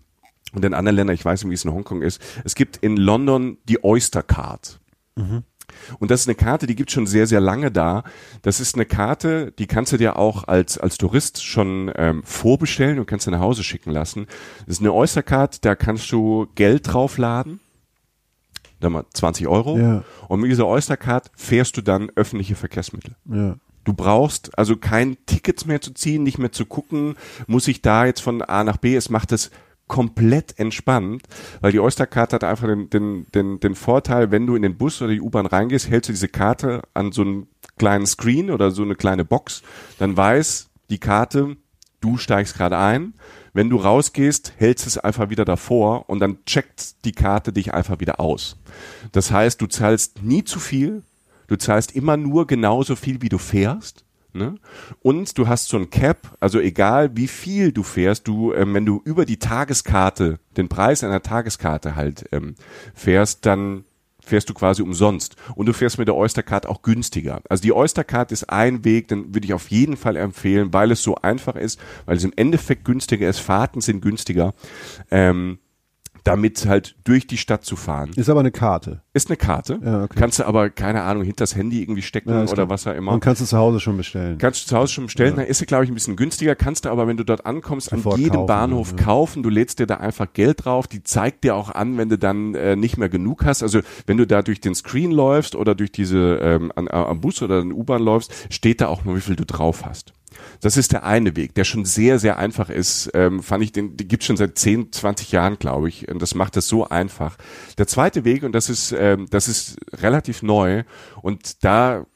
[0.52, 2.20] und in anderen Ländern, ich weiß nicht, wie es in Hongkong ist.
[2.44, 4.80] Es gibt in London die Oyster Card.
[5.98, 8.04] Und das ist eine Karte, die gibt schon sehr, sehr lange da.
[8.42, 12.98] Das ist eine Karte, die kannst du dir auch als, als Tourist schon ähm, vorbestellen
[12.98, 14.26] und kannst du nach Hause schicken lassen.
[14.66, 17.61] Das ist eine Oyster Card, da kannst du Geld draufladen.
[18.80, 19.78] Da mal 20 Euro.
[19.78, 20.04] Ja.
[20.28, 23.16] Und mit dieser Oyster Card fährst du dann öffentliche Verkehrsmittel.
[23.24, 23.56] Ja.
[23.87, 27.14] Du brauchst also kein Tickets mehr zu ziehen, nicht mehr zu gucken,
[27.46, 28.96] muss ich da jetzt von A nach B.
[28.96, 29.53] Es macht es
[29.87, 31.22] komplett entspannt,
[31.61, 35.01] weil die Oyster-Karte hat einfach den, den, den, den Vorteil, wenn du in den Bus
[35.01, 37.46] oder die U-Bahn reingehst, hältst du diese Karte an so einen
[37.79, 39.62] kleinen Screen oder so eine kleine Box,
[40.01, 41.57] dann weiß die Karte,
[42.01, 43.14] du steigst gerade ein.
[43.53, 48.01] Wenn du rausgehst, hältst es einfach wieder davor und dann checkt die Karte dich einfach
[48.01, 48.57] wieder aus.
[49.12, 51.05] Das heißt, du zahlst nie zu viel,
[51.46, 54.04] du zahlst immer nur genauso viel, wie du fährst.
[54.32, 54.56] Ne?
[55.00, 58.85] Und du hast so ein Cap, also egal wie viel du fährst, du, ähm, wenn
[58.85, 62.54] du über die Tageskarte, den Preis einer Tageskarte halt ähm,
[62.94, 63.85] fährst, dann
[64.26, 65.37] fährst du quasi umsonst.
[65.54, 67.40] Und du fährst mit der Oystercard auch günstiger.
[67.48, 71.02] Also die Oystercard ist ein Weg, den würde ich auf jeden Fall empfehlen, weil es
[71.02, 74.52] so einfach ist, weil es im Endeffekt günstiger ist, Fahrten sind günstiger,
[75.11, 75.59] ähm,
[76.26, 78.10] damit halt durch die Stadt zu fahren.
[78.16, 79.02] Ist aber eine Karte.
[79.12, 80.16] Ist eine Karte, Ja, okay.
[80.18, 82.70] kannst du aber, keine Ahnung, hinter das Handy irgendwie stecken Ja, oder klar.
[82.70, 83.12] was auch immer.
[83.12, 84.38] Und kannst du zu Hause schon bestellen.
[84.38, 86.84] Kannst du zu Hause schon bestellen, dann ist sie, glaube ich, ein bisschen günstiger, kannst
[86.84, 89.04] du aber, wenn du dort ankommst, Sofort an jedem kaufen, Bahnhof ja.
[89.04, 92.18] kaufen, du lädst dir da einfach Geld drauf, die zeigt dir auch an, wenn du
[92.18, 95.74] dann äh, nicht mehr genug hast, also wenn du da durch den Screen läufst oder
[95.74, 99.20] durch diese, ähm, an, am Bus oder den U-Bahn läufst, steht da auch mal, wie
[99.20, 100.12] viel du drauf hast.
[100.61, 103.11] Das ist der eine Weg, der schon sehr, sehr einfach ist.
[103.14, 106.09] Ähm, fand ich, den, den gibt's schon seit 10, 20 Jahren, glaube ich.
[106.09, 107.37] Und das macht es so einfach.
[107.79, 110.85] Der zweite Weg, und das ist, ähm, das ist relativ neu,
[111.22, 112.07] und da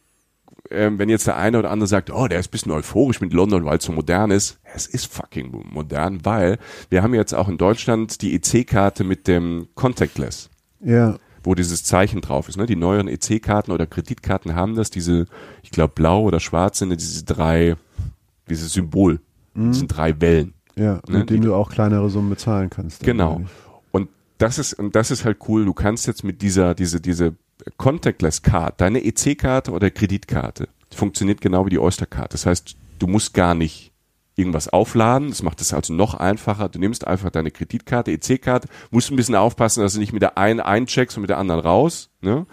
[0.71, 3.33] ähm, wenn jetzt der eine oder andere sagt, oh, der ist ein bisschen euphorisch mit
[3.33, 4.61] London, weil es so modern ist.
[4.75, 6.59] Es ist fucking modern, weil
[6.91, 10.49] wir haben jetzt auch in Deutschland die EC-Karte mit dem Contactless,
[10.81, 11.17] Ja.
[11.43, 12.57] wo dieses Zeichen drauf ist.
[12.57, 12.67] Ne?
[12.67, 15.27] Die neueren EC-Karten oder Kreditkarten haben das, diese,
[15.65, 17.75] ich glaube blau oder schwarz sind diese drei,
[18.51, 19.21] dieses Symbol,
[19.55, 20.55] das sind drei Wellen.
[20.77, 23.03] Ja, Ne, mit dem die- du auch kleinere Summen bezahlen kannst.
[23.03, 23.43] Genau.
[23.91, 24.09] Und
[24.39, 25.65] das ist, und das ist halt cool.
[25.65, 27.35] Du kannst jetzt mit dieser, diese, diese
[27.77, 32.33] Contactless Card, deine EC-Karte oder Kreditkarte, funktioniert genau wie die Oyster-Card.
[32.33, 33.90] Das heißt, du musst gar nicht
[34.41, 35.29] irgendwas aufladen.
[35.29, 36.69] Das macht es also noch einfacher.
[36.69, 40.37] Du nimmst einfach deine Kreditkarte, EC-Karte, musst ein bisschen aufpassen, dass du nicht mit der
[40.39, 42.11] einen eincheckst und mit der anderen raus.
[42.21, 42.47] Ne?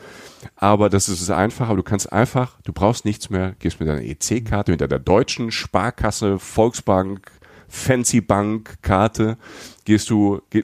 [0.55, 1.75] Aber das ist es einfacher.
[1.75, 6.37] Du kannst einfach, du brauchst nichts mehr, gehst mit deiner EC-Karte, mit deiner deutschen Sparkasse,
[6.37, 7.31] Volksbank,
[7.67, 9.37] Fancy Bank Karte,
[9.85, 10.63] gehst du, geh,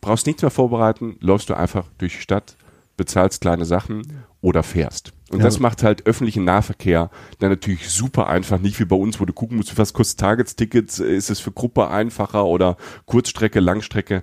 [0.00, 2.56] brauchst nichts mehr vorbereiten, läufst du einfach durch die Stadt,
[2.96, 5.12] bezahlst kleine Sachen oder fährst.
[5.30, 5.44] Und Ja.
[5.44, 9.32] das macht halt öffentlichen Nahverkehr dann natürlich super einfach, nicht wie bei uns, wo du
[9.32, 14.22] gucken musst, was kostet Tagestickets, ist es für Gruppe einfacher oder Kurzstrecke, Langstrecke.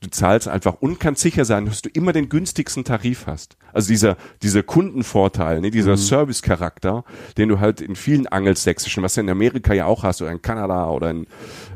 [0.00, 3.56] Du zahlst einfach und kannst sicher sein, dass du immer den günstigsten Tarif hast.
[3.72, 7.04] Also dieser, dieser Kundenvorteil, ne, dieser Service-Charakter,
[7.38, 10.42] den du halt in vielen angelsächsischen, was du in Amerika ja auch hast oder in
[10.42, 11.26] Kanada oder in,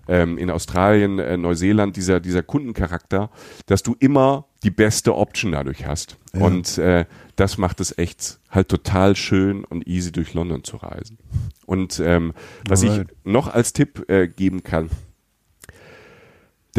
[0.07, 3.31] ähm, in Australien, äh, Neuseeland, dieser, dieser Kundencharakter,
[3.65, 6.19] dass du immer die beste Option dadurch hast.
[6.35, 6.43] Ja.
[6.43, 7.07] Und äh,
[7.37, 11.17] das macht es echt halt total schön und easy durch London zu reisen.
[11.65, 12.35] Und ähm,
[12.69, 13.11] was Alright.
[13.11, 14.91] ich noch als Tipp äh, geben kann,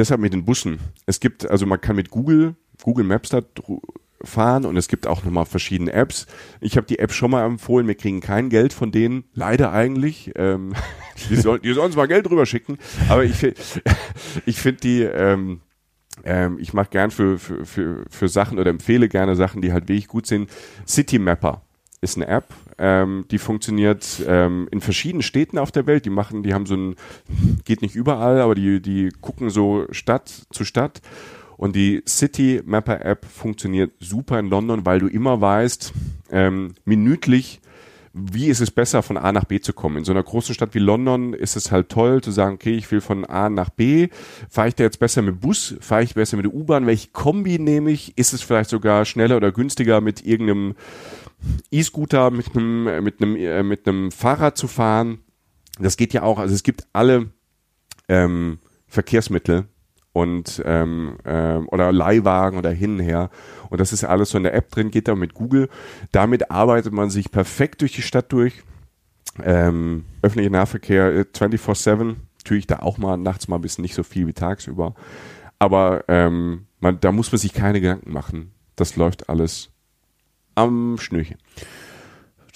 [0.01, 0.79] deshalb mit den Bussen.
[1.05, 3.41] Es gibt, also man kann mit Google, Google Maps da
[4.23, 6.27] fahren und es gibt auch nochmal verschiedene Apps.
[6.59, 10.31] Ich habe die App schon mal empfohlen, wir kriegen kein Geld von denen, leider eigentlich.
[10.35, 10.73] Ähm,
[11.29, 12.77] die, soll, die sollen uns mal Geld drüber schicken,
[13.09, 13.43] aber ich,
[14.45, 15.61] ich finde die, ähm,
[16.23, 19.87] ähm, ich mache gern für, für, für, für Sachen oder empfehle gerne Sachen, die halt
[19.87, 20.49] wirklich gut sind.
[20.87, 21.61] City Mapper
[22.01, 22.45] ist eine App,
[22.79, 26.05] ähm, die funktioniert ähm, in verschiedenen Städten auf der Welt.
[26.05, 26.95] Die machen, die haben so ein,
[27.63, 31.01] geht nicht überall, aber die, die gucken so Stadt zu Stadt.
[31.57, 35.93] Und die City Mapper App funktioniert super in London, weil du immer weißt,
[36.31, 37.61] ähm, minütlich,
[38.13, 39.97] wie ist es besser, von A nach B zu kommen?
[39.97, 42.91] In so einer großen Stadt wie London ist es halt toll zu sagen, okay, ich
[42.91, 44.09] will von A nach B.
[44.49, 45.75] Fahre ich da jetzt besser mit Bus?
[45.81, 46.87] Fahre ich besser mit der U-Bahn?
[46.87, 48.17] Welche Kombi nehme ich?
[48.17, 50.73] Ist es vielleicht sogar schneller oder günstiger mit irgendeinem
[51.71, 55.19] E-Scooter, mit einem, äh, mit einem, äh, mit einem Fahrrad zu fahren?
[55.79, 56.39] Das geht ja auch.
[56.39, 57.31] Also es gibt alle
[58.07, 59.65] ähm, Verkehrsmittel
[60.13, 63.29] und ähm, ähm, oder Leihwagen oder hin und her.
[63.69, 65.69] Und das ist alles so in der App drin, geht da mit Google.
[66.11, 68.63] Damit arbeitet man sich perfekt durch die Stadt durch.
[69.41, 74.03] Ähm, öffentlicher Nahverkehr äh, 24-7, natürlich da auch mal nachts mal ein bisschen nicht so
[74.03, 74.93] viel wie tagsüber.
[75.57, 78.51] Aber ähm, man, da muss man sich keine Gedanken machen.
[78.75, 79.69] Das läuft alles
[80.55, 81.37] am Schnürchen.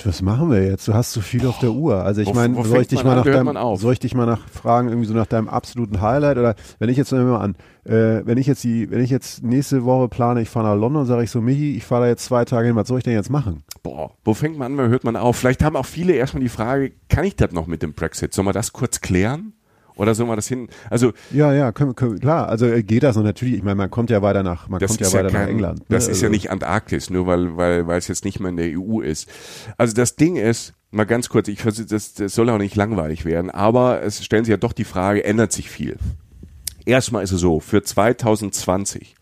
[0.04, 0.88] Was machen wir jetzt?
[0.88, 2.04] Du hast zu viel auf der Uhr.
[2.04, 3.26] Also ich meine, soll ich dich mal an?
[3.26, 6.38] nach deinem, soll ich dich mal nach fragen, irgendwie so nach deinem absoluten Highlight?
[6.38, 7.56] Oder wenn ich jetzt nehmen wir mal an,
[7.86, 11.06] äh, wenn ich jetzt die, wenn ich jetzt nächste Woche plane, ich fahre nach London,
[11.08, 13.14] sage ich so, Michi, ich fahre da jetzt zwei Tage hin, was soll ich denn
[13.14, 13.64] jetzt machen?
[13.82, 15.38] Boah, wo fängt man an, wo hört man auf?
[15.38, 18.34] Vielleicht haben auch viele erstmal die Frage, kann ich das noch mit dem Brexit?
[18.34, 19.54] Sollen wir das kurz klären?
[19.96, 20.68] Oder sollen wir das hin?
[20.90, 22.50] Also, Ja, ja, können, können, klar.
[22.50, 25.00] Also äh, geht das und natürlich, ich meine, man kommt ja weiter nach, man kommt
[25.00, 25.80] ja weiter ja nach kein, England.
[25.80, 25.86] ne?
[25.90, 28.58] Das ist ja Also- nicht Antarktis, nur weil, weil, weil es jetzt nicht mehr in
[28.58, 29.30] der EU ist.
[29.78, 33.26] Also das Ding ist, mal ganz kurz, ich versuche, das, das soll auch nicht langweilig
[33.26, 35.98] werden, aber es stellen sich ja doch die Frage, ändert sich viel?
[36.86, 39.15] Erstmal ist es so, für 2020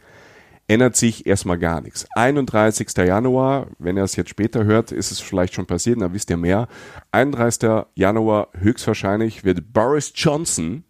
[0.67, 2.05] ändert sich erstmal gar nichts.
[2.15, 2.89] 31.
[2.97, 6.37] Januar, wenn ihr es jetzt später hört, ist es vielleicht schon passiert, dann wisst ihr
[6.37, 6.67] mehr.
[7.11, 7.85] 31.
[7.95, 10.83] Januar höchstwahrscheinlich wird Boris Johnson,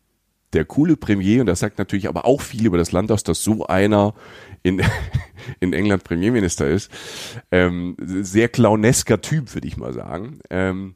[0.54, 3.44] der coole Premier, und das sagt natürlich aber auch viel über das Land aus, dass
[3.44, 4.14] so einer
[4.62, 4.82] in,
[5.60, 6.92] in England Premierminister ist.
[7.52, 10.40] Ähm, sehr clownesker Typ, würde ich mal sagen.
[10.50, 10.96] Ähm,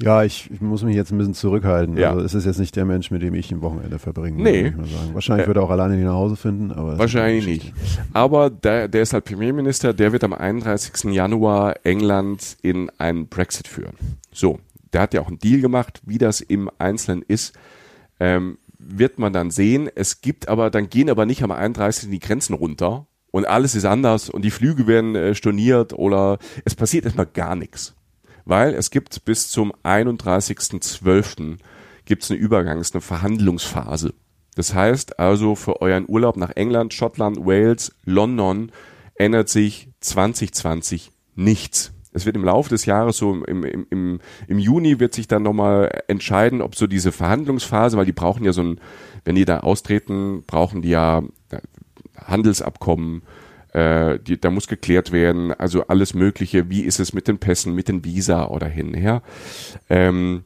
[0.00, 1.96] Ja, ich, ich muss mich jetzt ein bisschen zurückhalten.
[1.96, 2.10] Ja.
[2.10, 4.64] Also es ist jetzt nicht der Mensch, mit dem ich ein Wochenende verbringen Nee.
[4.64, 5.14] würde, würde ich mal sagen.
[5.14, 7.72] Wahrscheinlich Äh, würde er auch alleine nicht nach Hause finden, aber Wahrscheinlich nicht.
[8.12, 11.12] Aber der, der ist halt Premierminister, der wird am 31.
[11.12, 13.94] Januar England in einen Brexit führen.
[14.32, 14.58] So,
[14.92, 17.54] der hat ja auch einen Deal gemacht, wie das im Einzelnen ist,
[18.18, 19.88] ähm, wird man dann sehen.
[19.94, 22.10] Es gibt aber, dann gehen aber nicht am 31.
[22.10, 26.74] die Grenzen runter und alles ist anders und die Flüge werden äh, storniert oder es
[26.74, 27.94] passiert erstmal gar nichts.
[28.44, 31.58] Weil es gibt bis zum 31.12.
[32.04, 34.14] gibt es eine Übergangs-, eine Verhandlungsphase.
[34.54, 38.70] Das heißt also für euren Urlaub nach England, Schottland, Wales, London
[39.14, 41.92] ändert sich 2020 nichts.
[42.14, 45.42] Es wird im Laufe des Jahres, so im, im, im, im Juni wird sich dann
[45.42, 48.80] nochmal entscheiden, ob so diese Verhandlungsphase, weil die brauchen ja so ein,
[49.24, 51.22] wenn die da austreten, brauchen die ja
[52.18, 53.22] Handelsabkommen,
[53.72, 57.74] äh, die, da muss geklärt werden, also alles Mögliche, wie ist es mit den Pässen,
[57.74, 59.22] mit den Visa oder hin und her.
[59.88, 60.44] Ähm,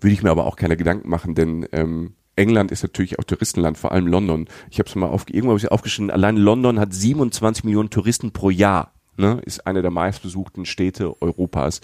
[0.00, 3.76] würde ich mir aber auch keine Gedanken machen, denn ähm, England ist natürlich auch Touristenland,
[3.76, 4.48] vor allem London.
[4.70, 8.50] Ich habe es mal auf, irgendwo hab aufgeschrieben, allein London hat 27 Millionen Touristen pro
[8.50, 8.92] Jahr.
[9.20, 11.80] Ne, ist eine der meistbesuchten Städte Europas.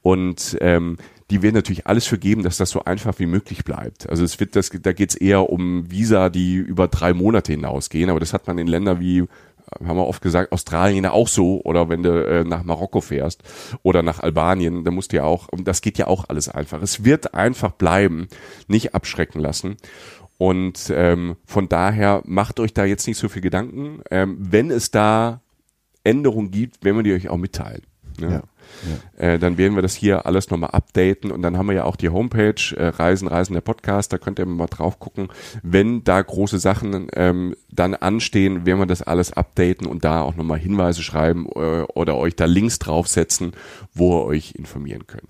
[0.00, 0.96] Und ähm,
[1.30, 4.10] die werden natürlich alles für geben, dass das so einfach wie möglich bleibt.
[4.10, 8.10] Also es wird das, da geht es eher um Visa, die über drei Monate hinausgehen,
[8.10, 9.24] aber das hat man in Ländern wie
[9.84, 13.42] haben wir oft gesagt, Australien auch so oder wenn du äh, nach Marokko fährst
[13.82, 16.82] oder nach Albanien, da musst du ja auch, und das geht ja auch alles einfach.
[16.82, 18.28] Es wird einfach bleiben,
[18.68, 19.76] nicht abschrecken lassen.
[20.38, 24.00] Und ähm, von daher macht euch da jetzt nicht so viel Gedanken.
[24.10, 25.40] Ähm, wenn es da
[26.02, 27.82] Änderungen gibt, werden wir die euch auch mitteilen.
[28.18, 28.32] Ne?
[28.32, 28.42] Ja.
[29.16, 31.96] Äh, dann werden wir das hier alles nochmal updaten und dann haben wir ja auch
[31.96, 35.28] die Homepage äh, Reisen, Reisen der Podcast, da könnt ihr mal drauf gucken.
[35.62, 40.36] Wenn da große Sachen ähm, dann anstehen, werden wir das alles updaten und da auch
[40.36, 43.52] nochmal Hinweise schreiben äh, oder euch da Links draufsetzen,
[43.94, 45.28] wo ihr euch informieren könnt.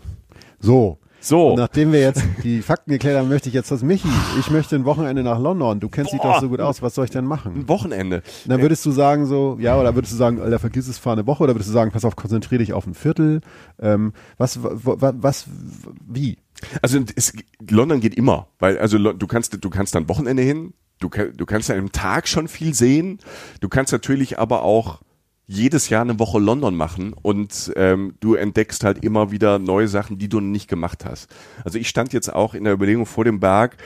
[0.61, 0.99] So.
[1.23, 1.51] So.
[1.51, 4.09] Und nachdem wir jetzt die Fakten geklärt haben, möchte ich jetzt das Michi.
[4.41, 5.79] Ich möchte ein Wochenende nach London.
[5.79, 6.35] Du kennst dich Boah.
[6.35, 6.83] doch so gut aus.
[6.83, 7.55] Was soll ich denn machen?
[7.55, 8.23] Ein Wochenende.
[8.45, 11.13] Und dann würdest du sagen so, ja, oder würdest du sagen, Alter, vergiss es, fahr
[11.13, 13.41] eine Woche, oder würdest du sagen, pass auf, konzentrier dich auf ein Viertel.
[13.81, 15.47] Ähm, was, was,
[16.07, 16.39] wie?
[16.81, 17.33] Also es,
[17.71, 21.71] London geht immer, weil also du kannst du kannst dann Wochenende hin, du du kannst
[21.71, 23.19] an einem Tag schon viel sehen,
[23.61, 25.01] du kannst natürlich aber auch
[25.53, 30.19] jedes Jahr eine Woche London machen und ähm, du entdeckst halt immer wieder neue Sachen,
[30.19, 31.29] die du noch nicht gemacht hast.
[31.65, 33.77] Also ich stand jetzt auch in der Überlegung vor dem Berg,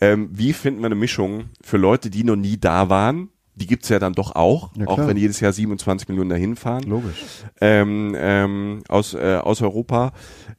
[0.00, 3.28] ähm, wie finden wir eine Mischung für Leute, die noch nie da waren.
[3.58, 6.82] Die gibt's ja dann doch auch, Ja, auch wenn jedes Jahr 27 Millionen dahin fahren
[6.82, 7.24] Logisch.
[7.62, 10.12] ähm, ähm, aus, äh, aus Europa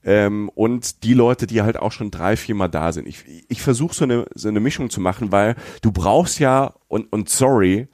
[0.04, 3.08] ähm, und die Leute, die halt auch schon drei, vier Mal da sind.
[3.08, 7.14] Ich, ich versuche so eine, so eine Mischung zu machen, weil du brauchst ja, und,
[7.14, 7.88] und sorry,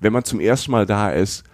[0.00, 1.44] wenn man zum ersten Mal da ist,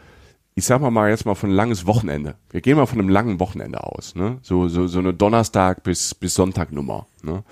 [0.56, 2.36] ich sag mal mal jetzt mal von langes Wochenende.
[2.50, 4.38] Wir gehen mal von einem langen Wochenende aus, ne?
[4.42, 7.42] So, so, so eine Donnerstag bis, bis Sonntag Nummer, ne?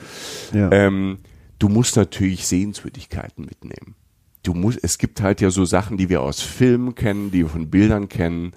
[0.53, 0.71] Ja.
[0.71, 1.19] Ähm,
[1.59, 3.97] du musst natürlich Sehenswürdigkeiten mitnehmen.
[4.45, 7.49] Du musst, es gibt halt ja so Sachen, die wir aus Filmen kennen, die wir
[7.49, 8.53] von Bildern kennen,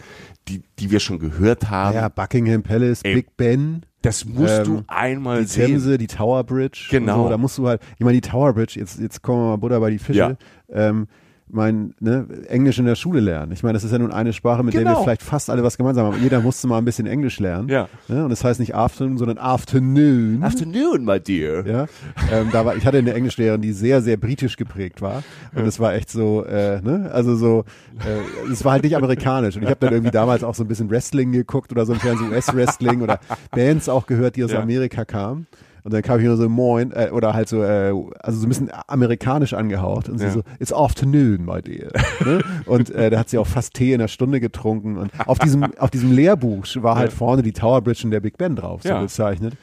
[0.47, 1.95] die, die wir schon gehört haben.
[1.95, 3.83] ja, Buckingham Palace, Ey, Big Ben.
[4.03, 5.67] Das musst Ähm, du einmal die sehen.
[5.67, 6.87] Themse, die Tower Bridge.
[6.91, 7.23] Genau.
[7.23, 9.55] So, da musst du halt, ich meine, die Tower Bridge, jetzt, jetzt kommen wir mal
[9.57, 10.19] Butter bei die Fische.
[10.19, 10.37] Ja.
[10.69, 11.07] Ähm,
[11.47, 13.51] mein, ne, Englisch in der Schule lernen.
[13.51, 15.03] Ich meine, das ist ja nun eine Sprache, mit der wir Genau.
[15.03, 16.21] vielleicht fast alle was gemeinsam haben.
[16.21, 17.69] Jeder musste mal ein bisschen Englisch lernen.
[17.69, 17.87] Ja.
[18.07, 18.23] Ne?
[18.23, 20.41] Und das heißt nicht Afternoon, sondern Afternoon.
[20.43, 21.65] Afternoon, my dear.
[21.67, 21.85] Ja,
[22.31, 25.23] ähm, da war, ich hatte eine Englischlehrerin, die sehr, sehr britisch geprägt war.
[25.53, 27.63] Und es war echt so, äh, ne, also so,
[27.99, 29.55] äh, es war halt nicht amerikanisch.
[29.55, 31.99] Und ich habe dann irgendwie damals auch so ein bisschen Wrestling geguckt oder so ein
[31.99, 33.19] Fernsehen US-Wrestling oder
[33.51, 34.61] Bands auch gehört, die aus Ja.
[34.61, 35.45] Amerika kamen.
[35.85, 38.49] Und dann kam ich nur so Moin, äh, oder halt so, äh, also so ein
[38.49, 40.09] bisschen amerikanisch angehaucht.
[40.09, 40.31] Und sie Ja.
[40.31, 41.91] so, it's afternoon, my dear.
[42.25, 42.39] ne?
[42.65, 44.97] Und äh, da hat sie auch fast Tee in der Stunde getrunken.
[44.97, 48.37] Und auf diesem, auf diesem Lehrbuch war halt vorne die Tower Bridge und der Big
[48.37, 48.99] Ben drauf, so Ja.
[49.01, 49.53] bezeichnet.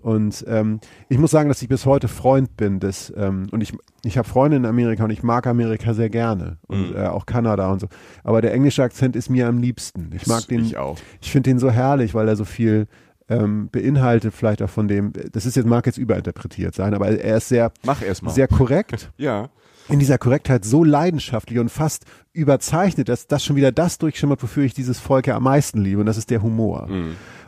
[0.00, 3.72] Und ähm, ich muss sagen, dass ich bis heute Freund bin des ähm, und ich
[4.04, 6.96] ich habe Freunde in Amerika und ich mag Amerika sehr gerne und Mhm.
[6.96, 7.86] äh, auch Kanada und so.
[8.22, 10.10] Aber der englische Akzent ist mir am liebsten.
[10.14, 10.60] Ich mag den.
[10.60, 10.98] Ich auch.
[11.22, 12.86] Ich finde den so herrlich, weil er so viel
[13.28, 15.12] ähm, beinhaltet, vielleicht auch von dem.
[15.32, 18.30] Das ist jetzt mag jetzt überinterpretiert sein, aber er ist sehr Mach erst mal.
[18.30, 19.48] sehr korrekt ja.
[19.88, 24.64] in dieser Korrektheit so leidenschaftlich und fast überzeichnet, dass das schon wieder das durchschimmert, wofür
[24.64, 26.88] ich dieses Volk ja am meisten liebe, und das ist der Humor.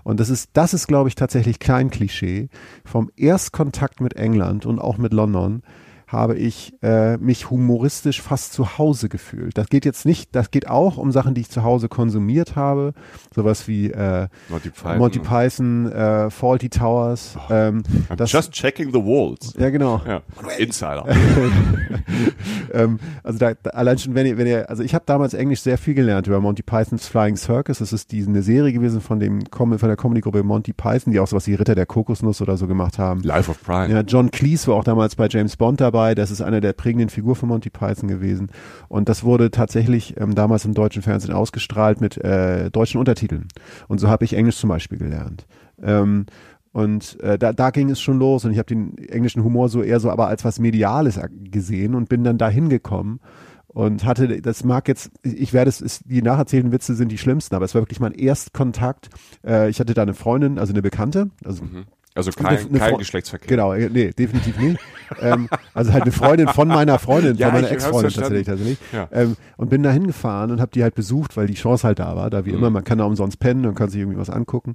[0.04, 2.48] Und das ist, das ist, glaube ich, tatsächlich kein Klischee.
[2.84, 5.62] Vom Erstkontakt mit England und auch mit London
[6.06, 9.58] habe ich äh, mich humoristisch fast zu Hause gefühlt.
[9.58, 12.92] Das geht jetzt nicht, das geht auch um Sachen, die ich zu Hause konsumiert habe,
[13.34, 14.98] sowas wie äh, Monty Python.
[14.98, 17.36] Monty Python, äh, Faulty Towers.
[17.50, 19.52] Ähm, I'm das, just checking the walls.
[19.58, 20.00] ja, genau.
[20.06, 20.22] Ja.
[20.58, 21.04] Insider.
[22.72, 25.60] ähm, also da, da allein schon, wenn ihr, wenn ihr, also ich habe damals Englisch
[25.62, 27.78] sehr viel gelernt über Monty Pythons Flying Circus.
[27.78, 31.26] Das ist die, eine Serie gewesen von dem von der Comedy-Gruppe Monty Python, die auch
[31.26, 33.22] sowas wie Ritter der Kokosnuss oder so gemacht haben.
[33.22, 33.90] Life of Brian.
[33.90, 35.95] Ja, John Cleese war auch damals bei James Bond dabei.
[36.14, 38.50] Das ist einer der prägenden Figuren von Monty Python gewesen.
[38.88, 43.48] Und das wurde tatsächlich ähm, damals im deutschen Fernsehen ausgestrahlt mit äh, deutschen Untertiteln.
[43.88, 45.46] Und so habe ich Englisch zum Beispiel gelernt.
[45.82, 46.26] Ähm,
[46.72, 49.82] und äh, da, da ging es schon los und ich habe den englischen Humor so
[49.82, 51.18] eher so aber als was Mediales
[51.50, 53.20] gesehen und bin dann dahin gekommen
[53.68, 57.54] und hatte, das mag jetzt, ich werde es, ist, die nacherzählten Witze sind die schlimmsten,
[57.54, 59.11] aber es war wirklich mein Erstkontakt.
[59.44, 61.62] Äh, ich hatte da eine Freundin, also eine Bekannte, also
[62.16, 63.46] Also kein, Eine- eine kein Fre- Geschlechtsverkehr.
[63.48, 64.81] Genau, äh, nee, definitiv nicht.
[65.20, 68.46] ähm, also halt eine Freundin von meiner Freundin, Ja, von meiner Ex-Freundin tatsächlich.
[68.46, 68.79] tatsächlich.
[68.92, 69.09] Ja.
[69.12, 72.16] Ähm, und bin da hingefahren und habe die halt besucht, weil die Chance halt da
[72.16, 72.31] war.
[72.31, 72.59] Da wie Mhm.
[72.59, 74.74] immer, man kann da umsonst pennen und kann sich irgendwie was angucken.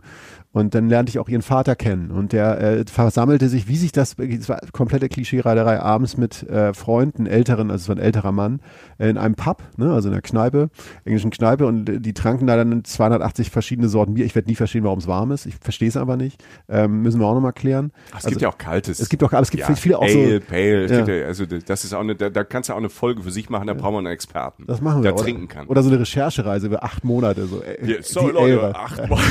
[0.53, 2.11] Und dann lernte ich auch ihren Vater kennen.
[2.11, 6.73] Und der äh, versammelte sich, wie sich das, es war komplette Klischee-Reiterei, abends mit äh,
[6.73, 8.59] Freunden, älteren, also es war ein älterer Mann,
[8.99, 10.69] äh, in einem Pub, ne, also in einer Kneipe,
[11.05, 11.65] englischen Kneipe.
[11.65, 14.25] Und die tranken da dann 280 verschiedene Sorten Bier.
[14.25, 15.45] Ich werde nie verstehen, warum es warm ist.
[15.45, 16.43] Ich verstehe es aber nicht.
[16.69, 17.91] Ähm, müssen wir auch nochmal klären.
[18.11, 18.99] Ach, es gibt ja auch kaltes.
[18.99, 20.47] Es gibt auch, aber es gibt ja, viele auch Pale, so.
[20.47, 21.05] Pale, Ja.
[21.05, 23.49] ja, also das ist auch eine, da, da kannst du auch eine Folge für sich
[23.49, 24.65] machen, da brauchen wir einen Experten.
[24.67, 25.03] Das machen wir.
[25.03, 25.67] Der oder, trinken kann.
[25.67, 27.45] Oder so eine Recherchereise über acht Monate.
[27.47, 29.19] So, äh, Ja, so Leute, acht Mal.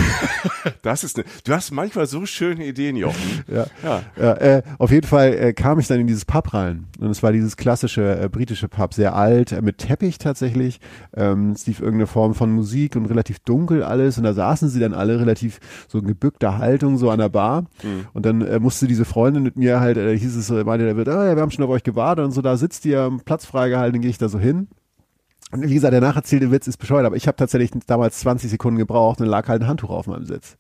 [0.83, 3.45] Das ist eine, du hast manchmal so schöne Ideen, Jochen.
[3.49, 3.67] Ja.
[4.19, 4.33] Ja.
[4.35, 6.87] Äh, auf jeden Fall äh, kam ich dann in dieses Pub rein.
[6.99, 10.81] Und es war dieses klassische äh, britische Pub, sehr alt, äh, mit Teppich tatsächlich.
[11.17, 14.19] Ähm, es lief irgendeine Form von Musik und relativ dunkel alles.
[14.19, 17.65] Und da saßen sie dann alle relativ so in gebückter Haltung so an der Bar.
[18.13, 20.97] Und dann äh, musste diese Freundin mit mir halt, äh, hieß es, so, meinte der
[20.97, 23.45] wird, ah, ja, wir haben schon auf euch gewartet und so, da sitzt ihr, Platz
[23.47, 24.69] freigehalten, dann gehe ich da so hin.
[25.53, 28.79] Und wie gesagt, der nacherzählte Witz ist bescheuert, aber ich habe tatsächlich damals 20 Sekunden
[28.79, 30.57] gebraucht und dann lag halt ein Handtuch auf meinem Sitz.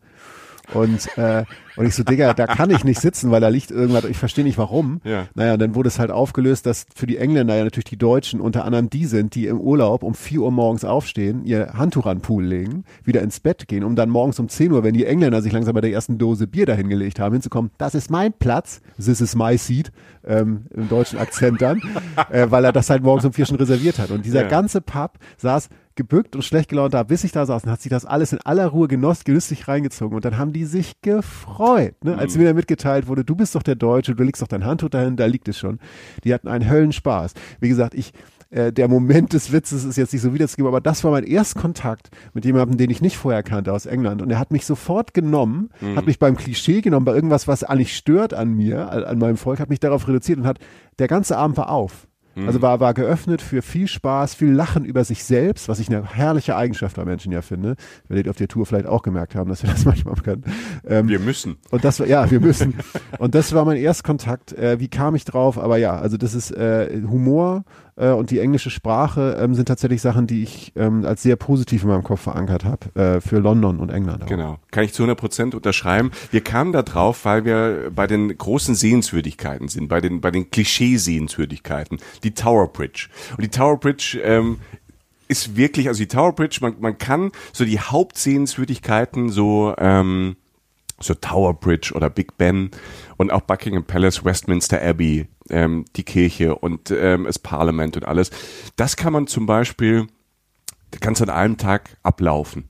[0.72, 1.44] Und, äh,
[1.76, 4.44] und ich so, Digga, da kann ich nicht sitzen, weil da liegt irgendwas, ich verstehe
[4.44, 5.00] nicht warum.
[5.04, 5.26] Ja.
[5.34, 8.40] Naja, und dann wurde es halt aufgelöst, dass für die Engländer ja natürlich die Deutschen
[8.40, 12.18] unter anderem die sind, die im Urlaub um 4 Uhr morgens aufstehen, ihr Handtuch an
[12.18, 15.06] den Pool legen, wieder ins Bett gehen, um dann morgens um 10 Uhr, wenn die
[15.06, 18.80] Engländer sich langsam bei der ersten Dose Bier dahingelegt haben, hinzukommen, das ist mein Platz,
[18.96, 19.90] this is my seat,
[20.24, 21.80] ähm, im deutschen Akzent dann,
[22.30, 24.10] äh, weil er das halt morgens um 4 schon reserviert hat.
[24.10, 24.48] Und dieser Ja.
[24.48, 25.68] ganze Pub saß
[26.00, 28.38] gebückt und schlecht gelaunt da, bis ich da saß und hat sich das alles in
[28.42, 32.16] aller Ruhe genoss, genüsslich reingezogen und dann haben die sich gefreut, ne?
[32.16, 34.88] als mir dann mitgeteilt wurde, du bist doch der Deutsche, du legst doch dein Handtuch
[34.88, 35.78] dahin, da liegt es schon.
[36.24, 37.34] Die hatten einen Höllenspaß.
[37.60, 38.14] Wie gesagt, ich,
[38.48, 42.08] äh, der Moment des Witzes ist jetzt nicht so wiederzugeben, aber das war mein Erstkontakt
[42.32, 45.68] mit jemandem, den ich nicht vorher kannte aus England und er hat mich sofort genommen,
[45.96, 49.36] hat mich beim Klischee genommen, bei irgendwas, was eigentlich stört an mir, an, an meinem
[49.36, 50.60] Volk, hat mich darauf reduziert und hat,
[50.98, 52.06] der ganze Abend war auf.
[52.46, 56.04] Also war, war geöffnet für viel Spaß, viel Lachen über sich selbst, was ich eine
[56.04, 57.76] herrliche Eigenschaft bei Menschen ja finde.
[58.08, 60.44] Werdet ihr auf der Tour vielleicht auch gemerkt haben, dass wir das manchmal können.
[60.86, 61.56] Ähm, Wir müssen.
[61.70, 62.74] und das war, ja, wir müssen.
[63.18, 64.52] Und das war mein Erstkontakt.
[64.52, 65.58] Äh, wie kam ich drauf?
[65.58, 67.64] Aber ja, also das ist äh, Humor
[68.00, 71.82] äh, und die englische Sprache ähm, sind tatsächlich Sachen, die ich ähm, als sehr positiv
[71.82, 74.24] in meinem Kopf verankert habe äh, für London und England.
[74.24, 74.28] Auch.
[74.28, 74.58] Genau.
[74.70, 76.10] Kann ich zu 100 Prozent unterschreiben.
[76.30, 80.50] Wir kamen da drauf, weil wir bei den großen Sehenswürdigkeiten sind, bei den, bei den
[80.50, 81.98] Klischee-Sehenswürdigkeiten.
[82.24, 83.08] Die Tower Bridge.
[83.36, 84.58] Und die Tower Bridge, ähm,
[85.28, 90.36] ist wirklich, also die Tower Bridge, man, man kann so die Hauptsehenswürdigkeiten so, ähm,
[91.02, 92.70] so Tower Bridge oder Big Ben
[93.16, 98.30] und auch Buckingham Palace, Westminster Abbey, ähm, die Kirche und ähm, das Parlament und alles.
[98.76, 100.06] Das kann man zum Beispiel,
[101.00, 102.68] kannst an einem Tag ablaufen.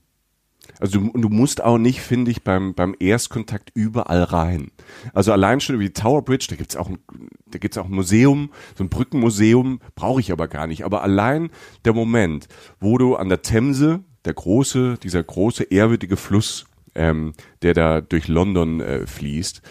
[0.79, 4.71] Also du, du musst auch nicht, finde ich, beim, beim Erstkontakt überall rein.
[5.13, 6.89] Also allein schon über die Tower Bridge, da gibt's auch
[7.45, 10.83] da gibt's auch ein Museum, so ein Brückenmuseum, brauche ich aber gar nicht.
[10.83, 11.51] Aber allein
[11.85, 12.47] der Moment,
[12.79, 16.65] wo du an der Themse, der große, dieser große, ehrwürdige Fluss,
[16.95, 19.61] ähm, der da durch London äh, fließt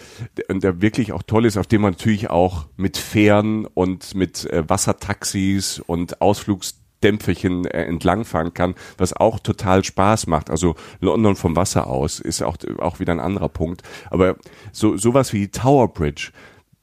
[0.49, 4.45] und der wirklich auch toll ist, auf dem man natürlich auch mit Fähren und mit
[4.51, 10.49] äh, Wassertaxis und Ausflugsdämpferchen äh, entlangfahren kann, was auch total Spaß macht.
[10.49, 13.83] Also London vom Wasser aus ist auch, auch wieder ein anderer Punkt.
[14.09, 14.35] Aber
[14.71, 16.31] so sowas wie Tower Bridge,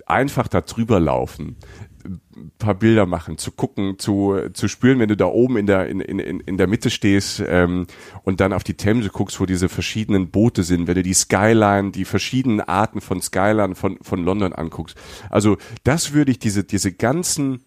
[0.06, 1.56] einfach da drüber laufen,
[2.04, 5.88] ein paar Bilder machen, zu gucken, zu, zu spüren, wenn du da oben in der,
[5.88, 7.86] in, in, in der Mitte stehst ähm,
[8.22, 11.90] und dann auf die Themse guckst, wo diese verschiedenen Boote sind, wenn du die Skyline,
[11.90, 14.96] die verschiedenen Arten von Skyline von, von London anguckst.
[15.30, 17.60] Also das würde ich, diese, diese ganzen,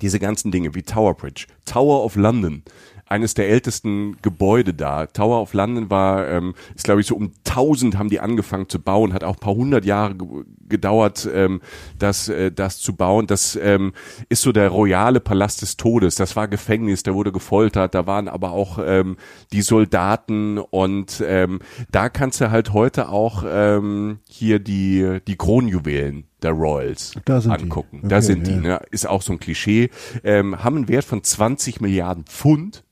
[0.00, 2.62] diese ganzen Dinge wie Tower Bridge, Tower of London,
[3.06, 5.06] eines der ältesten Gebäude da.
[5.06, 8.80] Tower of London war, ähm, ist glaube ich so um 1000 haben die angefangen zu
[8.80, 10.26] bauen, hat auch paar hundert Jahre ge
[10.68, 11.60] gedauert, ähm,
[11.96, 13.28] das, äh, das zu bauen.
[13.28, 13.92] Das ähm,
[14.28, 16.16] ist so der royale Palast des Todes.
[16.16, 19.16] Das war Gefängnis, da wurde gefoltert, da waren aber auch ähm,
[19.52, 21.60] die Soldaten und ähm,
[21.92, 27.56] da kannst du halt heute auch ähm, hier die, die Kronjuwelen der Royals Da sind
[27.56, 27.62] die.
[27.64, 27.98] angucken.
[27.98, 28.60] Okay, da sind die, ja.
[28.60, 28.80] ne?
[28.90, 29.90] Ist auch so ein Klischee.
[30.22, 32.84] Ähm, haben einen Wert von 20 Milliarden Pfund.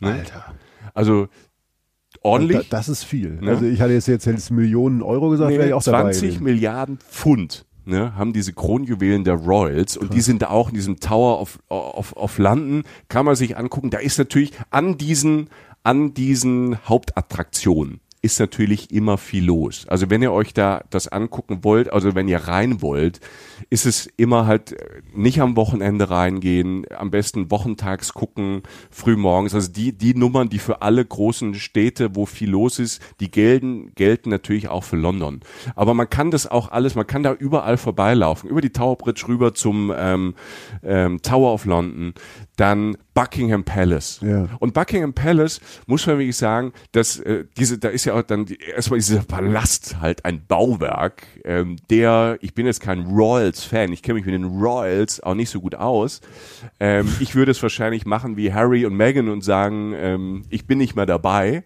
[0.00, 0.12] Ne?
[0.12, 0.54] Alter.
[0.94, 1.28] Also
[2.22, 2.68] ordentlich.
[2.68, 3.40] Da, das ist viel.
[3.40, 3.50] Ne?
[3.50, 6.44] Also ich hatte jetzt jetzt, Millionen Euro gesagt, wäre ich auch dabei 20 gewesen.
[6.44, 11.00] Milliarden Pfund ne, haben diese Kronjuwelen der Royals und die sind da auch in diesem
[11.00, 13.90] Tower of, of, of London, kann man sich angucken.
[13.90, 15.48] Da ist natürlich an diesen,
[15.82, 19.84] an diesen Hauptattraktionen ist natürlich immer viel los.
[19.88, 23.20] Also wenn ihr euch da das angucken wollt, also wenn ihr rein wollt,
[23.68, 28.62] ist es immer halt äh, nicht am Wochenende reingehen, am besten wochentags gucken,
[28.92, 29.54] früh morgens.
[29.54, 33.92] Also die, die Nummern, die für alle großen Städte, wo viel los ist, die gelten,
[33.96, 35.40] gelten natürlich auch für London.
[35.74, 39.24] Aber man kann das auch alles, man kann da überall vorbeilaufen, über die Tower Bridge
[39.26, 40.34] rüber zum ähm,
[40.84, 42.14] ähm, Tower of London,
[42.56, 44.20] dann Buckingham Palace.
[44.22, 44.48] Ja.
[44.58, 48.46] Und Buckingham Palace, muss man wirklich sagen, dass äh, diese, da ist ja auch dann
[48.46, 54.02] die, erstmal dieser Palast halt ein Bauwerk, ähm, der, ich bin jetzt kein Royals-Fan, ich
[54.02, 56.20] kenne mich mit den Royals auch nicht so gut aus.
[56.80, 60.78] Ähm, ich würde es wahrscheinlich machen wie Harry und Meghan und sagen, ähm, ich bin
[60.78, 61.64] nicht mehr dabei.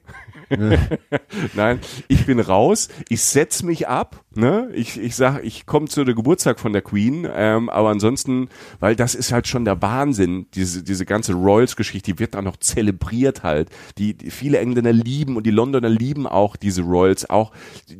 [1.54, 4.70] Nein, ich bin raus, ich setz mich ab, ne?
[4.74, 8.94] Ich, ich sag, ich komme zu der Geburtstag von der Queen, ähm, aber ansonsten, weil
[8.94, 13.42] das ist halt schon der Wahnsinn, diese, diese ganze Royals-Geschichte, die wird da noch zelebriert
[13.42, 13.70] halt.
[13.98, 17.52] Die, die viele Engländer lieben und die Londoner lieben auch diese Royals auch.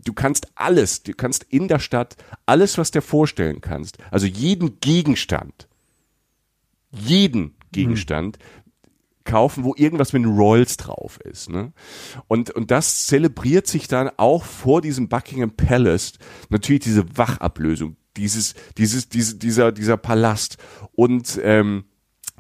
[0.05, 2.17] Du kannst alles, du kannst in der Stadt
[2.47, 5.69] alles, was dir vorstellen kannst, also jeden Gegenstand,
[6.91, 8.39] jeden Gegenstand
[9.27, 11.51] kaufen, wo irgendwas mit den Royals drauf ist.
[11.51, 11.73] Ne?
[12.29, 16.15] Und, und das zelebriert sich dann auch vor diesem Buckingham Palace,
[16.49, 20.57] natürlich diese Wachablösung, dieses, dieses, diese, dieser, dieser Palast
[20.93, 21.85] und ähm,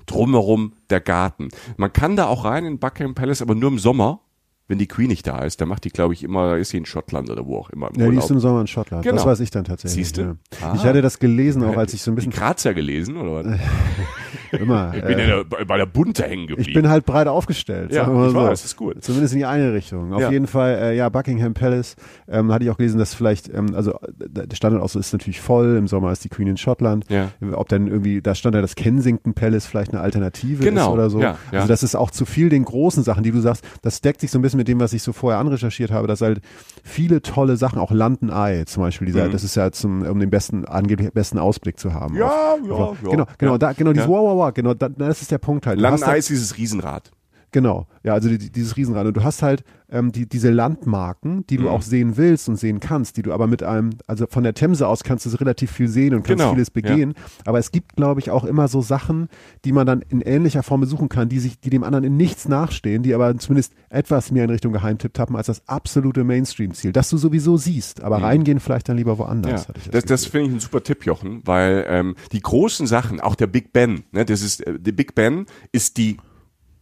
[0.06, 1.48] drumherum der Garten.
[1.76, 4.22] Man kann da auch rein in Buckingham Palace, aber nur im Sommer
[4.68, 6.86] wenn die Queen nicht da ist, dann macht die, glaube ich, immer, ist sie in
[6.86, 7.88] Schottland oder wo auch immer.
[7.94, 9.04] Im ja, die ist im Sommer in Schottland.
[9.04, 9.14] Genau.
[9.14, 10.06] Das weiß ich dann tatsächlich.
[10.06, 10.22] Siehst du?
[10.22, 10.36] Ja.
[10.60, 10.74] Ah.
[10.74, 12.32] Ich hatte das gelesen, auch als ich so ein bisschen.
[12.32, 13.60] Die Grazer gelesen, oder was?
[14.56, 14.92] immer.
[14.94, 16.68] Ich bin äh, bei der Bunte hängen geblieben.
[16.68, 17.92] Ich bin halt breit aufgestellt.
[17.92, 18.34] Ja, ich so.
[18.34, 19.02] weiß, ist gut.
[19.02, 20.12] Zumindest in die eine Richtung.
[20.12, 20.30] Auf ja.
[20.30, 21.96] jeden Fall, äh, ja, Buckingham Palace,
[22.28, 25.40] ähm, hatte ich auch gelesen, dass vielleicht, ähm, also der Standard auch so ist natürlich
[25.40, 27.04] voll, im Sommer ist die Queen in Schottland.
[27.08, 27.28] Ja.
[27.52, 30.88] Ob dann irgendwie, da stand ja das Kensington Palace vielleicht eine Alternative genau.
[30.88, 31.20] ist oder so.
[31.20, 31.58] Ja, ja.
[31.58, 34.30] Also das ist auch zu viel den großen Sachen, die du sagst, das deckt sich
[34.30, 36.40] so ein bisschen mit dem, was ich so vorher anrecherchiert habe, dass halt
[36.82, 39.32] viele tolle Sachen, auch Landenei zum Beispiel, dieser, mhm.
[39.32, 42.16] das ist ja zum, um den besten, angeblich besten Ausblick zu haben.
[42.16, 43.10] Ja, auf, ja, auf, ja.
[43.10, 43.58] Genau, genau, ja.
[43.58, 45.78] da, genau, dieses wow, wow, wow, genau, da, das ist der Punkt halt.
[45.78, 47.10] Landenei ist dieses Riesenrad.
[47.52, 49.06] Genau, ja, also die, dieses Riesenrad.
[49.06, 51.68] Und du hast halt ähm, die, diese Landmarken, die du Mhm.
[51.68, 54.86] auch sehen willst und sehen kannst, die du aber mit einem, also von der Themse
[54.88, 57.14] aus kannst du relativ viel sehen und kannst Genau, vieles begehen.
[57.44, 59.28] Aber es gibt, glaube ich, auch immer so Sachen,
[59.64, 62.48] die man dann in ähnlicher Form besuchen kann, die sich, die dem anderen in nichts
[62.48, 67.08] nachstehen, die aber zumindest etwas mehr in Richtung Geheimtipp tappen als das absolute Mainstream-Ziel, das
[67.10, 68.02] du sowieso siehst.
[68.02, 69.68] Aber reingehen vielleicht dann lieber woanders.
[69.68, 69.74] Mhm.
[69.76, 70.30] Ja, das, das Gefühl.
[70.40, 74.02] finde ich ein super Tipp, Jochen, weil ähm, die großen Sachen, auch der Big Ben,
[74.10, 76.16] ne, das ist, äh, der Big Ben ist die,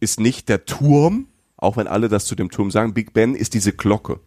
[0.05, 1.27] ist nicht der Turm,
[1.57, 4.19] auch wenn alle das zu dem Turm sagen, Big Ben ist diese Glocke.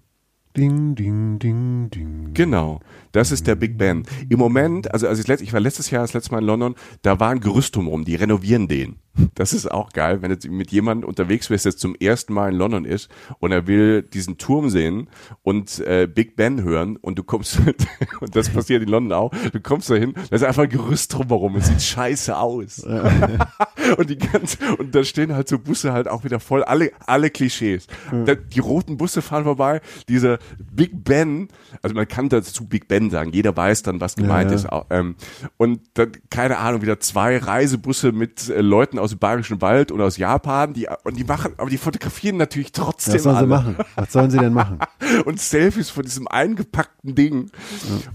[0.59, 2.31] Ding, ding, ding, ding.
[2.35, 2.81] Genau,
[3.13, 4.03] das ist der Big Ben.
[4.29, 6.75] Im Moment, also als ich, letzt, ich war letztes Jahr das letzte Mal in London,
[7.03, 8.97] da war ein Gerüst drumherum, die renovieren den.
[9.35, 12.53] Das ist auch geil, wenn du mit jemandem unterwegs bist, der jetzt zum ersten Mal
[12.53, 13.09] in London ist
[13.41, 15.09] und er will diesen Turm sehen
[15.43, 17.59] und äh, Big Ben hören und du kommst,
[18.21, 21.13] und das passiert in London auch, du kommst da hin, da ist einfach ein Gerüst
[21.15, 22.79] drumherum, es sieht scheiße aus.
[23.97, 27.31] und die ganz, und da stehen halt so Busse halt auch wieder voll, alle, alle
[27.31, 27.87] Klischees.
[28.25, 30.39] Da, die roten Busse fahren vorbei, dieser
[30.73, 31.49] Big Ben,
[31.83, 34.79] also man kann dazu Big Ben sagen, jeder weiß dann, was gemeint Ja, ja.
[34.81, 34.87] ist.
[34.91, 35.17] Ähm,
[35.57, 40.05] und dann, keine Ahnung, wieder zwei Reisebusse mit äh, Leuten aus dem Bayerischen Wald oder
[40.05, 43.47] aus Japan, die, und die machen, aber die fotografieren natürlich trotzdem Was sollen sie alle.
[43.49, 43.77] machen?
[43.97, 44.79] Was sollen sie denn machen?
[45.25, 47.51] Und Selfies von diesem eingepackten Ding.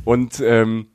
[0.06, 0.88] Und, ähm,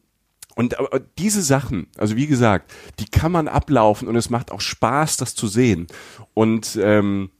[0.55, 4.61] und aber diese Sachen, also wie gesagt, die kann man ablaufen und es macht auch
[4.61, 5.87] Spaß, das zu sehen.
[6.35, 7.31] Und ähm,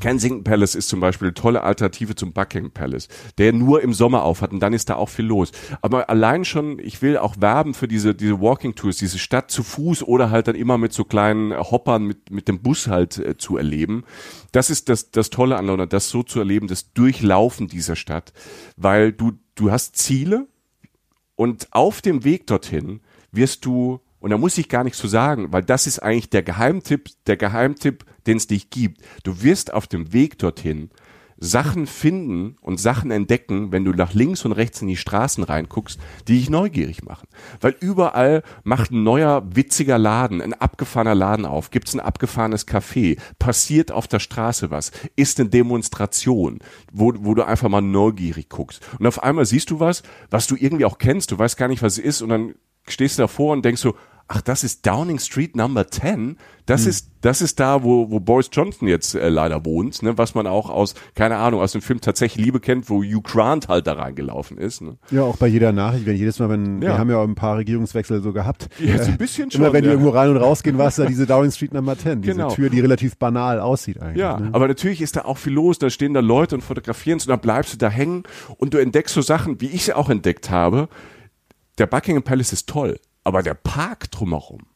[0.00, 3.08] Kensington Palace ist zum Beispiel eine tolle Alternative zum Buckingham Palace,
[3.38, 5.52] der nur im Sommer aufhat und dann ist da auch viel los.
[5.82, 9.62] Aber allein schon, ich will auch werben für diese, diese Walking Tours, diese Stadt zu
[9.62, 13.36] Fuß oder halt dann immer mit so kleinen Hoppern mit, mit dem Bus halt äh,
[13.36, 14.04] zu erleben.
[14.52, 18.32] Das ist das, das Tolle an London, das so zu erleben, das Durchlaufen dieser Stadt,
[18.76, 20.46] weil du, du hast Ziele,
[21.38, 25.52] und auf dem Weg dorthin wirst du, und da muss ich gar nichts zu sagen,
[25.52, 29.00] weil das ist eigentlich der Geheimtipp, der Geheimtipp, den es dich gibt.
[29.22, 30.90] Du wirst auf dem Weg dorthin
[31.40, 35.98] Sachen finden und Sachen entdecken, wenn du nach links und rechts in die Straßen reinguckst,
[36.26, 37.28] die dich neugierig machen.
[37.60, 43.18] Weil überall macht ein neuer, witziger Laden, ein abgefahrener Laden auf, gibt's ein abgefahrenes Café,
[43.38, 46.58] passiert auf der Straße was, ist eine Demonstration,
[46.92, 48.84] wo, wo du einfach mal neugierig guckst.
[48.98, 51.82] Und auf einmal siehst du was, was du irgendwie auch kennst, du weißt gar nicht,
[51.82, 52.54] was es ist, und dann
[52.92, 53.94] stehst du davor und denkst so,
[54.30, 56.36] ach, das ist Downing Street Number 10.
[56.66, 60.34] Das ist, das ist da, wo, wo Boris Johnson jetzt äh, leider wohnt, ne, was
[60.34, 63.86] man auch aus, keine Ahnung, aus dem Film tatsächlich Liebe kennt, wo Hugh Grant halt
[63.86, 64.82] da reingelaufen ist.
[64.82, 64.98] Ne.
[65.10, 66.88] Ja, auch bei jeder Nachricht, wenn jedes Mal, wenn, Ja.
[66.90, 68.68] wir haben ja auch ein paar Regierungswechsel so gehabt.
[68.80, 69.94] Ja, so ein bisschen schon, Immer wenn die ja.
[69.94, 72.50] irgendwo rein und rausgehen, war es da diese Downing Street Number 10, diese Genau.
[72.50, 74.18] Tür, die relativ banal aussieht eigentlich.
[74.18, 74.50] Ja, ne?
[74.52, 77.40] aber natürlich ist da auch viel los, da stehen da Leute und fotografieren und dann
[77.40, 78.24] bleibst du da hängen
[78.58, 80.90] und du entdeckst so Sachen, wie ich sie auch entdeckt habe.
[81.78, 84.66] Der Buckingham Palace ist toll, aber der Park drumherum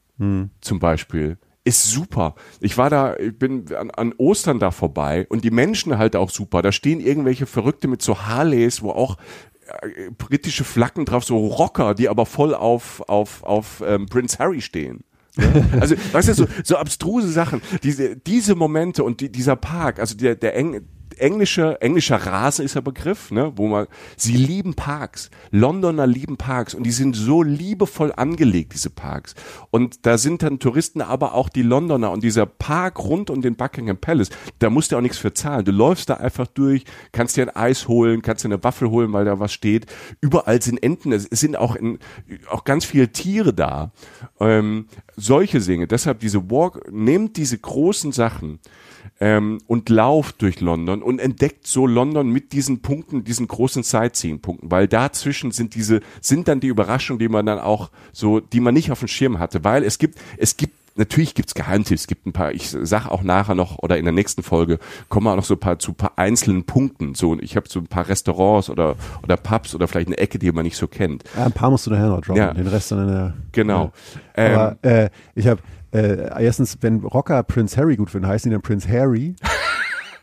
[0.61, 2.35] zum Beispiel ist super.
[2.61, 6.31] Ich war da, ich bin an, an Ostern da vorbei und die Menschen halt auch
[6.31, 6.63] super.
[6.63, 9.17] Da stehen irgendwelche Verrückte mit so Harleys, wo auch
[9.83, 14.61] äh, britische Flaggen drauf, so Rocker, die aber voll auf, auf, auf ähm, Prince Harry
[14.61, 15.05] stehen.
[15.81, 20.15] Also, weißt du, so, so abstruse Sachen, diese, diese Momente und die, dieser Park, also
[20.15, 20.87] der, der eng,
[21.23, 25.31] englischer, englischer Rasen ist der Begriff, ne, wo man, sie lieben Parks.
[25.51, 29.35] Londoner lieben Parks und die sind so liebevoll angelegt, diese Parks.
[29.71, 33.57] Und da sind dann Touristen, aber auch die Londoner und dieser Park rund um den
[33.57, 35.65] Buckingham Palace, da musst du auch nichts für zahlen.
[35.65, 39.13] Du läufst da einfach durch, kannst dir ein Eis holen, kannst dir eine Waffel holen,
[39.13, 39.87] weil da was steht.
[40.21, 41.99] Überall sind Enten, es sind auch in,
[42.51, 43.93] auch ganz viele Tiere da.
[44.41, 45.87] Ähm, solche Dinge.
[45.87, 48.59] Deshalb diese Walk, nehmt diese großen Sachen,
[49.23, 54.73] ähm, und lauft durch London und entdeckt so London mit diesen Punkten, diesen großen Sightseeing-Punkten,
[54.73, 58.75] weil dazwischen sind diese, sind dann die Überraschungen, die man dann auch so, die man
[58.75, 62.27] nicht auf dem Schirm hatte, weil es gibt, es gibt Natürlich gibt's Geheimtipps, es gibt
[62.27, 65.37] ein paar, ich sag auch nachher noch oder in der nächsten Folge kommen wir auch
[65.37, 67.15] noch so ein paar zu ein paar einzelnen Punkten.
[67.15, 70.53] So, ich habe so ein paar Restaurants oder oder Pubs oder vielleicht eine Ecke, die
[70.53, 71.25] man nicht so kennt.
[71.35, 72.53] Ja, ein paar musst du nachher noch droppen, Ja.
[72.53, 73.35] den Rest dann in der.
[73.53, 73.91] Genau.
[74.37, 74.75] Ja.
[74.77, 75.63] Aber äh, ich habe
[75.93, 79.35] äh, erstens, wenn Rocker Prince Harry gut finden, heißen die dann Prince Harry.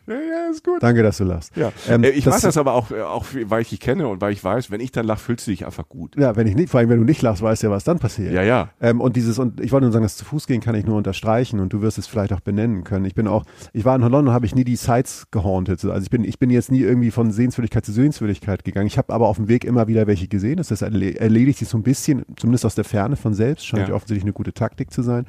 [0.09, 0.81] ja, ja, ist gut.
[0.83, 1.55] Danke, dass du lachst.
[1.55, 1.71] Ja.
[1.87, 4.19] Ähm, Äh, ich das- mache das aber auch, äh, auch weil ich dich kenne und
[4.21, 6.15] weil ich weiß, wenn ich dann lache, fühlst du dich einfach gut.
[6.17, 7.99] Ja, wenn ich nicht, vor allem wenn du nicht lachst, weißt du ja, was dann
[7.99, 8.33] passiert.
[8.33, 8.69] Ja, ja.
[8.81, 10.97] Ähm, und dieses, und ich wollte nur sagen, das zu Fuß gehen kann ich nur
[10.97, 13.05] unterstreichen und du wirst es vielleicht auch benennen können.
[13.05, 15.83] Ich bin auch, ich war in London, habe ich nie die Sites gehauntet.
[15.85, 18.87] Also ich bin, ich bin jetzt nie irgendwie von Sehenswürdigkeit zu Sehenswürdigkeit gegangen.
[18.87, 20.57] Ich habe aber auf dem Weg immer wieder welche gesehen.
[20.57, 23.65] Das erledigt sich so ein bisschen, zumindest aus der Ferne von selbst.
[23.67, 23.95] Scheint Ja.
[23.95, 25.25] offensichtlich eine gute Taktik zu sein.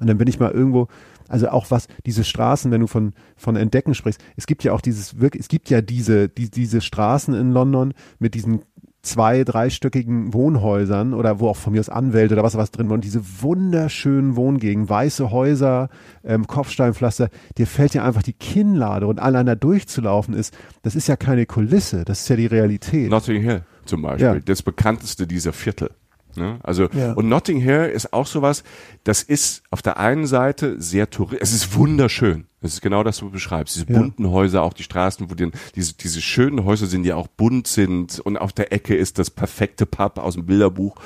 [0.00, 0.88] Und dann bin ich mal irgendwo,
[1.28, 4.80] also auch was, diese Straßen, wenn du von, von Entdecken sprichst, es gibt ja auch
[4.80, 8.62] dieses, wirklich, es gibt ja diese, die, diese Straßen in London mit diesen
[9.02, 12.94] zwei, dreistöckigen Wohnhäusern oder wo auch von mir aus Anwälte oder was was drin war
[12.94, 15.88] und diese wunderschönen Wohngegenden, weiße Häuser,
[16.24, 21.06] ähm, Kopfsteinpflaster, dir fällt ja einfach die Kinnlade und allein da durchzulaufen ist, das ist
[21.06, 23.10] ja keine Kulisse, das ist ja die Realität.
[23.10, 24.38] Notting Hill zum Beispiel, Ja.
[24.40, 25.90] das bekannteste dieser Viertel.
[26.36, 26.58] Ne?
[26.62, 27.12] Also Ja.
[27.12, 28.64] und Notting Hill ist auch sowas.
[29.04, 31.40] Das ist auf der einen Seite sehr touristisch.
[31.48, 32.46] Es ist wunderschön.
[32.60, 33.76] Das ist genau das, was du beschreibst.
[33.76, 33.98] Diese Ja.
[33.98, 37.66] bunten Häuser, auch die Straßen, wo die, diese diese schönen Häuser sind, die auch bunt
[37.66, 38.20] sind.
[38.20, 40.96] Und auf der Ecke ist das perfekte Pub aus dem Bilderbuch.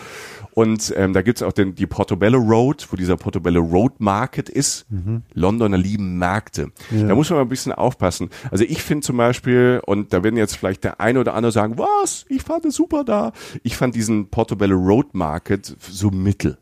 [0.58, 4.86] Und ähm, da gibt's auch den, die Portobello Road, wo dieser Portobello Road Market ist.
[5.32, 6.72] Londoner lieben Märkte.
[6.90, 7.06] Ja.
[7.06, 8.28] Da muss man mal ein bisschen aufpassen.
[8.50, 11.78] Also ich finde zum Beispiel, und da werden jetzt vielleicht der eine oder andere sagen,
[11.78, 13.30] was, ich fand es super da.
[13.62, 16.58] Ich fand diesen Portobello Road Market so mittel.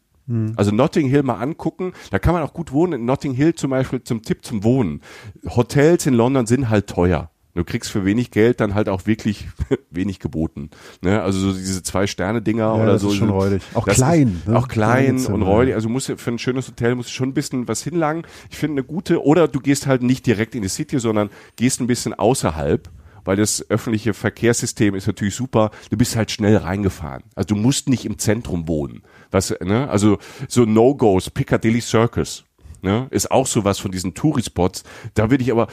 [0.57, 2.93] Also Notting Hill mal angucken, da kann man auch gut wohnen.
[2.93, 5.01] In Notting Hill zum Beispiel zum Tipp zum Wohnen.
[5.49, 7.31] Hotels in London sind halt teuer.
[7.57, 9.49] Du kriegst für wenig Geld dann halt auch wirklich
[9.91, 10.71] wenig geboten.
[11.03, 11.23] Ne?
[11.23, 13.11] Also so diese Zwei-Sterne-Dinger Ja, oder so.
[13.11, 13.63] schon räudig.
[13.75, 14.57] Auch klein, Ist, ne?
[14.59, 15.75] Auch klein Zimmer, und räudig.
[15.75, 18.27] Also musst du für ein schönes Hotel musst du schon ein bisschen was hinlangen.
[18.51, 21.81] Ich finde eine gute, oder du gehst halt nicht direkt in die City, sondern gehst
[21.81, 22.89] ein bisschen außerhalb.
[23.25, 25.73] Weil das öffentliche Verkehrssystem ist natürlich super.
[25.91, 27.25] Du bist halt schnell reingefahren.
[27.35, 29.03] Also du musst nicht im Zentrum wohnen.
[29.33, 29.91] Was, ne?
[29.91, 32.45] Also so No-Gos, Piccadilly Circus,
[32.83, 33.09] ne?
[33.11, 34.85] Ist auch sowas von diesen Tourispots.
[35.15, 35.67] Da würde ich aber,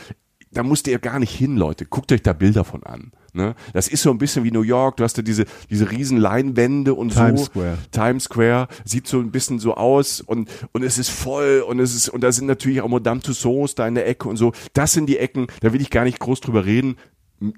[0.54, 1.86] da musst ihr gar nicht hin, Leute.
[1.86, 3.12] Guckt euch da Bilder von an.
[3.34, 3.56] Ne?
[3.74, 4.98] Das ist so ein bisschen wie New York.
[4.98, 7.46] Du hast da diese, diese riesen Leinwände und Times so.
[7.48, 7.78] Square.
[7.92, 11.96] Times Square sieht so ein bisschen so aus und, und es ist voll und es
[11.96, 14.54] ist, und da sind natürlich auch Madame Tussauds da in der Ecke und so.
[14.74, 16.98] Das sind die Ecken, da will ich gar nicht groß drüber reden.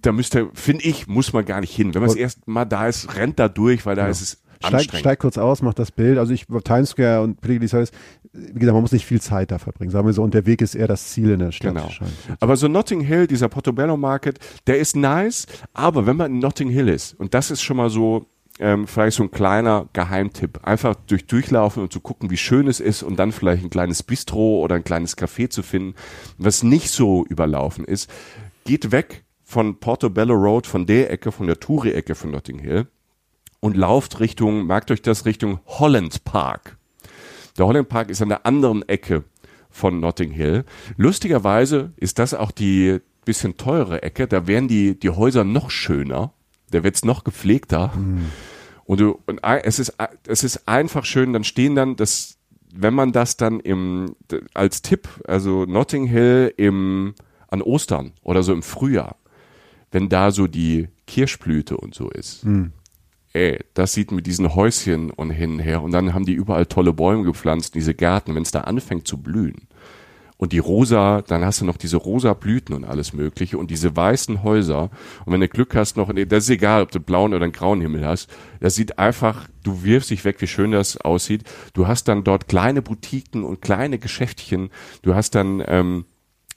[0.02, 1.93] Da müsste, finde ich, muss man gar nicht hin.
[1.93, 4.95] Wenn man das erste Mal da ist, rennt da durch, weil da ist es Steig,
[4.95, 6.18] steig kurz aus, mach das Bild.
[6.18, 7.91] Also ich Times Square und Piccadilly Circus,
[8.34, 9.91] wie gesagt, man muss nicht viel Zeit da verbringen.
[9.91, 11.74] Sagen wir so, und der Weg ist eher das Ziel in der Stadt.
[11.74, 11.89] Genau.
[12.39, 16.70] Aber so Notting Hill, dieser Portobello Market, der ist nice, aber wenn man in Notting
[16.70, 18.28] Hill ist, und das ist schon mal so,
[18.60, 22.80] ähm, vielleicht so ein kleiner Geheimtipp, einfach durch durchlaufen und zu gucken, wie schön es
[22.80, 25.95] ist und dann vielleicht ein kleines Bistro oder ein kleines Café zu finden,
[26.38, 28.10] was nicht so überlaufen ist,
[28.64, 32.88] geht weg von Portobello Road, von der Ecke, von der Touri-Ecke von Notting Hill
[33.66, 36.78] und lauft Richtung, merkt euch das, Richtung Holland Park.
[37.57, 39.24] Der Holland Park ist an der anderen Ecke
[39.72, 40.66] von Notting Hill.
[40.97, 44.28] Lustigerweise ist das auch die bisschen teure Ecke.
[44.28, 46.32] Da wären die, die Häuser noch schöner.
[46.70, 47.91] Da wird's noch gepflegter.
[48.84, 49.95] Und du, und es ist,
[50.28, 52.38] es ist einfach schön, dann stehen dann das,
[52.72, 54.16] wenn man das dann im,
[54.53, 57.16] als Tipp, also Notting Hill im,
[57.47, 59.16] an Ostern oder so im Frühjahr,
[59.91, 62.43] wenn da so die Kirschblüte und so ist.
[63.36, 65.84] Ey, das sieht mit diesen Häuschen und hin und her.
[65.84, 69.18] Und dann haben die überall tolle Bäume gepflanzt, diese Gärten, wenn es da anfängt zu
[69.18, 69.68] blühen.
[70.38, 73.94] Und die rosa, dann hast du noch diese rosa Blüten und alles mögliche und diese
[73.94, 74.90] weißen Häuser.
[75.26, 77.82] Und wenn du Glück hast noch, das ist egal, ob du blauen oder einen grauen
[77.82, 78.30] Himmel hast,
[78.62, 81.44] das sieht einfach, du wirfst dich weg, wie schön das aussieht.
[81.74, 84.70] Du hast dann dort kleine Boutiquen und kleine Geschäftchen.
[85.02, 86.06] Du hast dann, ähm,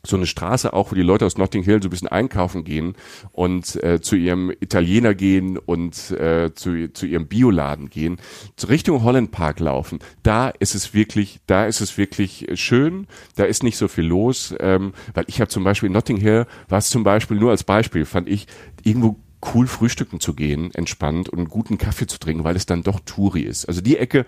[0.09, 2.95] so eine Straße auch, wo die Leute aus Notting Hill so ein bisschen einkaufen gehen
[3.33, 8.19] und äh, zu ihrem Italiener gehen und äh, zu, zu ihrem Bioladen gehen,
[8.57, 9.99] zur Richtung Holland Park laufen.
[10.23, 13.07] Da ist es wirklich, da ist es wirklich schön,
[13.37, 16.47] da ist nicht so viel los, ähm, weil ich habe zum Beispiel in Notting Hill,
[16.69, 18.47] war es zum Beispiel nur als Beispiel, fand ich
[18.83, 19.17] irgendwo
[19.55, 23.01] cool frühstücken zu gehen, entspannt und einen guten Kaffee zu trinken, weil es dann doch
[23.01, 23.67] Touri ist.
[23.67, 24.27] Also die Ecke,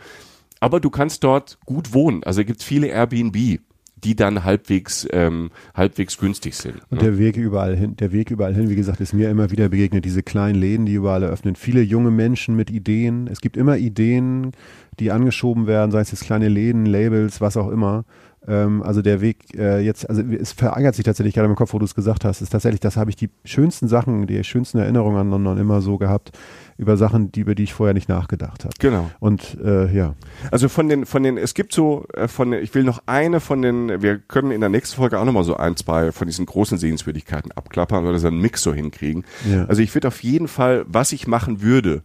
[0.61, 2.23] aber du kannst dort gut wohnen.
[2.23, 3.61] Also es gibt viele Airbnb
[4.05, 6.77] die dann halbwegs ähm, halbwegs günstig sind.
[6.91, 7.09] Und ne?
[7.09, 10.05] der Weg überall hin, der Weg überall hin, wie gesagt, ist mir immer wieder begegnet.
[10.05, 13.27] Diese kleinen Läden, die überall eröffnen, viele junge Menschen mit Ideen.
[13.27, 14.53] Es gibt immer Ideen,
[14.99, 18.05] die angeschoben werden, sei es jetzt kleine Läden, Labels, was auch immer.
[18.47, 21.79] Ähm, also der Weg äh, jetzt, also es verärgert sich tatsächlich gerade im Kopf, wo
[21.79, 25.19] du es gesagt hast, ist tatsächlich, das habe ich die schönsten Sachen, die schönsten Erinnerungen
[25.19, 26.33] an London immer so gehabt
[26.81, 28.75] über Sachen, die, über die ich vorher nicht nachgedacht habe.
[28.79, 29.11] Genau.
[29.21, 30.15] Und äh, ja.
[30.51, 33.61] Also von den, von den, es gibt so, äh, von, ich will noch eine von
[33.61, 36.79] den, wir können in der nächsten Folge auch nochmal so ein, zwei von diesen großen
[36.79, 39.25] Sehenswürdigkeiten abklappern oder so einen Mix so hinkriegen.
[39.51, 39.67] Ja.
[39.67, 42.03] Also ich würde auf jeden Fall, was ich machen würde,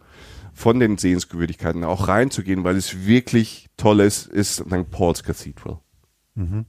[0.53, 4.91] von den Sehenswürdigkeiten auch reinzugehen, weil es wirklich toll ist, ist St.
[4.91, 5.80] Paul's Cathedral.
[6.36, 6.65] Mhm.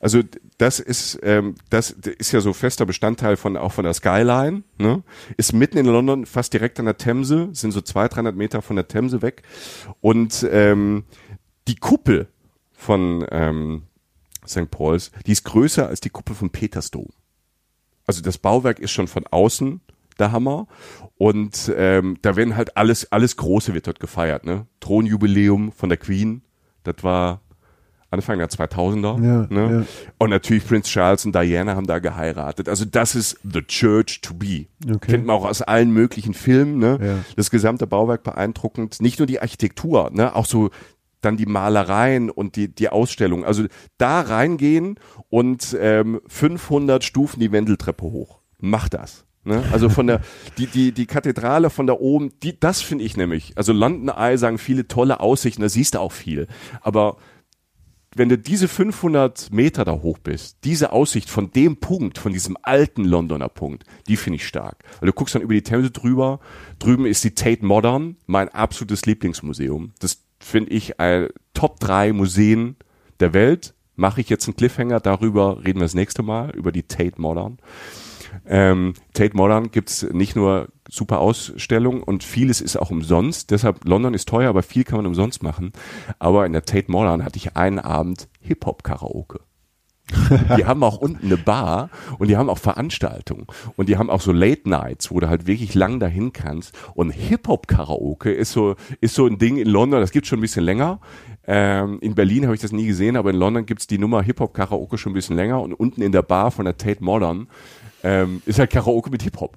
[0.00, 0.22] Also
[0.58, 4.64] das ist ähm, das ist ja so fester Bestandteil von auch von der Skyline.
[4.76, 5.02] Ne?
[5.36, 8.76] Ist mitten in London, fast direkt an der Themse, sind so 200, 300 Meter von
[8.76, 9.42] der Themse weg.
[10.00, 11.04] Und ähm,
[11.68, 12.26] die Kuppel
[12.72, 13.84] von ähm,
[14.46, 14.70] St.
[14.70, 17.08] Paul's, die ist größer als die Kuppel von Petersdom.
[18.06, 19.80] Also das Bauwerk ist schon von außen
[20.18, 20.66] der Hammer.
[21.16, 24.44] Und ähm, da werden halt alles, alles Große wird dort gefeiert.
[24.44, 24.66] Ne?
[24.80, 26.42] Thronjubiläum von der Queen,
[26.82, 27.42] das war
[28.10, 29.22] Anfang der 2000er.
[29.22, 29.78] Ja, ne?
[29.80, 29.86] ja.
[30.18, 32.68] Und natürlich Prince Charles und Diana haben da geheiratet.
[32.68, 34.66] Also das ist the church to be.
[34.84, 35.12] Okay.
[35.12, 36.78] Kennt man auch aus allen möglichen Filmen.
[36.78, 36.98] Ne?
[37.02, 37.18] Ja.
[37.36, 39.02] Das gesamte Bauwerk beeindruckend.
[39.02, 40.34] Nicht nur die Architektur, ne?
[40.34, 40.70] auch so
[41.20, 43.44] dann die Malereien und die, die Ausstellung.
[43.44, 43.64] Also
[43.98, 44.98] da reingehen
[45.28, 48.40] und ähm, 500 Stufen die Wendeltreppe hoch.
[48.58, 49.24] Mach das.
[49.44, 49.64] Ne?
[49.72, 50.20] Also von der,
[50.58, 53.52] die, die, die Kathedrale von da oben, die, das finde ich nämlich.
[53.56, 56.46] Also London Eye sagen viele tolle Aussichten, da siehst du auch viel.
[56.80, 57.16] Aber
[58.14, 62.56] wenn du diese 500 Meter da hoch bist, diese Aussicht von dem Punkt, von diesem
[62.62, 64.82] alten Londoner Punkt, die finde ich stark.
[65.00, 66.40] Weil du guckst dann über die Themse drüber,
[66.78, 69.92] drüben ist die Tate Modern, mein absolutes Lieblingsmuseum.
[70.00, 72.76] Das finde ich ein Top 3 Museen
[73.20, 73.74] der Welt.
[73.96, 77.58] Mache ich jetzt einen Cliffhanger, darüber reden wir das nächste Mal, über die Tate Modern.
[78.46, 83.50] Ähm, Tate Modern gibt's nicht nur super Ausstellungen und vieles ist auch umsonst.
[83.50, 85.72] Deshalb, London ist teuer, aber viel kann man umsonst machen.
[86.18, 89.40] Aber in der Tate Modern hatte ich einen Abend Hip-Hop-Karaoke.
[90.56, 94.22] die haben auch unten eine Bar und die haben auch Veranstaltungen und die haben auch
[94.22, 96.74] so Late Nights, wo du halt wirklich lang dahin kannst.
[96.94, 100.64] Und Hip-Hop-Karaoke ist so, ist so ein Ding in London, das gibt's schon ein bisschen
[100.64, 101.00] länger.
[101.46, 104.96] Ähm, in Berlin habe ich das nie gesehen, aber in London gibt's die Nummer Hip-Hop-Karaoke
[104.96, 107.48] schon ein bisschen länger und unten in der Bar von der Tate Modern
[108.02, 109.56] ähm, ist halt Karaoke mit Hip-Hop.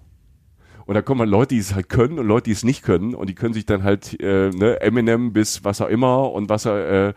[0.86, 3.14] Und da kommen halt Leute, die es halt können und Leute, die es nicht können.
[3.14, 6.66] Und die können sich dann halt äh, ne, Eminem bis was auch immer und was
[6.66, 7.14] äh,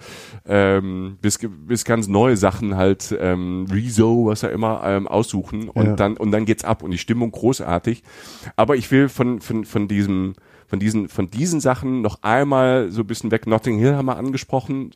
[0.47, 5.69] ähm, bis, bis ganz neue Sachen halt ähm, Rezo, was er immer ähm, aussuchen.
[5.69, 5.97] Und ja.
[5.97, 8.03] dann und dann geht's ab und die Stimmung großartig.
[8.57, 10.35] Aber ich will von von von diesem
[10.67, 13.47] von diesen von diesen Sachen noch einmal so ein bisschen weg.
[13.47, 14.93] Notting Hill haben wir angesprochen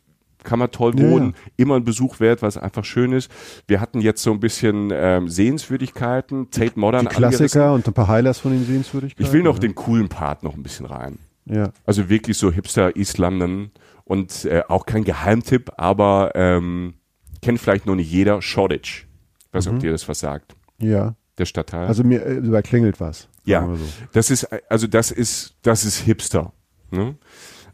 [0.49, 3.31] kann man toll wohnen, ja, immer ein Besuch wert, es einfach schön ist.
[3.67, 7.07] Wir hatten jetzt so ein bisschen ähm, Sehenswürdigkeiten, Tate Modern.
[7.07, 7.75] Die Klassiker angerissen.
[7.75, 9.27] und ein paar Highlights von den Sehenswürdigkeiten.
[9.27, 9.61] Ich will noch ja.
[9.61, 11.19] den coolen Part noch ein bisschen rein.
[11.45, 11.71] Ja.
[11.85, 13.73] Also wirklich so Hipster East London
[14.05, 16.95] und äh, auch kein Geheimtipp, aber ähm,
[17.43, 19.07] kennt vielleicht noch nicht jeder, Shoreditch.
[19.53, 19.77] Weiß nicht, mhm.
[19.77, 20.57] ob dir das was sagt.
[20.79, 21.15] Ja.
[21.37, 21.87] Der Stadtteil.
[21.87, 23.29] Also mir äh, überklingelt was.
[23.45, 23.67] Ja.
[23.67, 23.79] So.
[24.13, 26.53] Das ist, also das ist, das ist Hipster.
[26.91, 27.17] Ne?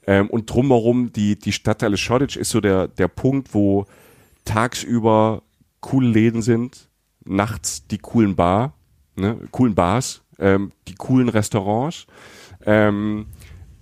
[0.07, 3.87] Ähm, und drumherum, die, die Stadtteile Shoreditch ist so der, der Punkt, wo
[4.45, 5.43] tagsüber
[5.81, 6.89] coole Läden sind,
[7.25, 8.75] nachts die coolen Bar,
[9.17, 12.07] ne, coolen Bars, ähm, die coolen Restaurants,
[12.67, 13.27] ähm,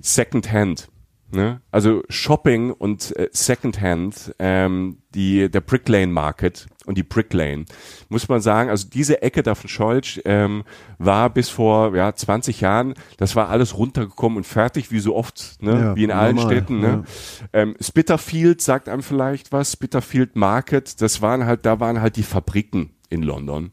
[0.00, 0.88] Secondhand.
[1.34, 1.62] Ne?
[1.70, 7.64] Also Shopping und äh, Secondhand, ähm, die, der Brick Lane Market und die Brick Lane,
[8.10, 10.64] muss man sagen, also diese Ecke da von Scholz ähm,
[10.98, 15.56] war bis vor ja, 20 Jahren, das war alles runtergekommen und fertig, wie so oft,
[15.62, 15.72] ne?
[15.72, 16.80] Ja, wie in allen normal, Städten.
[16.80, 17.04] Ne?
[17.40, 17.60] Ja.
[17.60, 22.22] Ähm, Spitterfield sagt einem vielleicht was, Spitterfield Market, das waren halt, da waren halt die
[22.24, 23.70] Fabriken in London.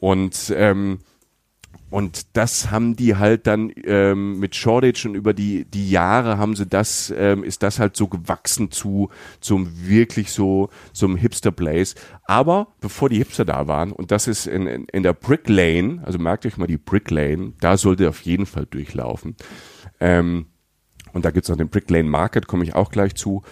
[0.00, 0.98] Und ähm,
[1.90, 6.54] und das haben die halt dann ähm, mit Shoreditch und über die die Jahre haben
[6.54, 9.08] sie das ähm, ist das halt so gewachsen zu
[9.40, 11.94] zum wirklich so zum Hipster Place.
[12.24, 16.02] Aber bevor die Hipster da waren und das ist in, in, in der Brick Lane,
[16.04, 19.36] also merkt euch mal die Brick Lane, da sollte auf jeden Fall durchlaufen.
[20.00, 20.46] Ähm,
[21.12, 23.42] und da gibt's noch den Brick Lane Market, komme ich auch gleich zu.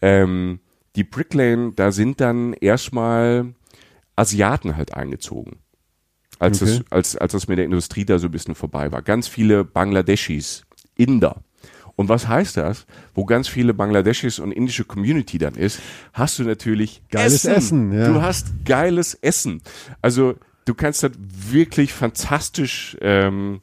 [0.00, 0.60] Ähm,
[0.96, 3.54] die Brick Lane, da sind dann erstmal
[4.16, 5.58] Asiaten halt eingezogen.
[6.42, 6.78] Als, Okay.
[6.78, 9.00] das, als, als das mit der Industrie da so ein bisschen vorbei war.
[9.02, 10.64] Ganz viele Bangladeschis,
[10.96, 11.36] Inder.
[11.94, 12.86] Und was heißt das?
[13.14, 15.80] Wo ganz viele Bangladeschis und indische Community dann ist,
[16.12, 18.08] hast du natürlich Geiles Essen, ja.
[18.08, 19.62] Du hast geiles Essen.
[20.00, 20.34] Also
[20.64, 23.60] du kannst das wirklich fantastisch ähm,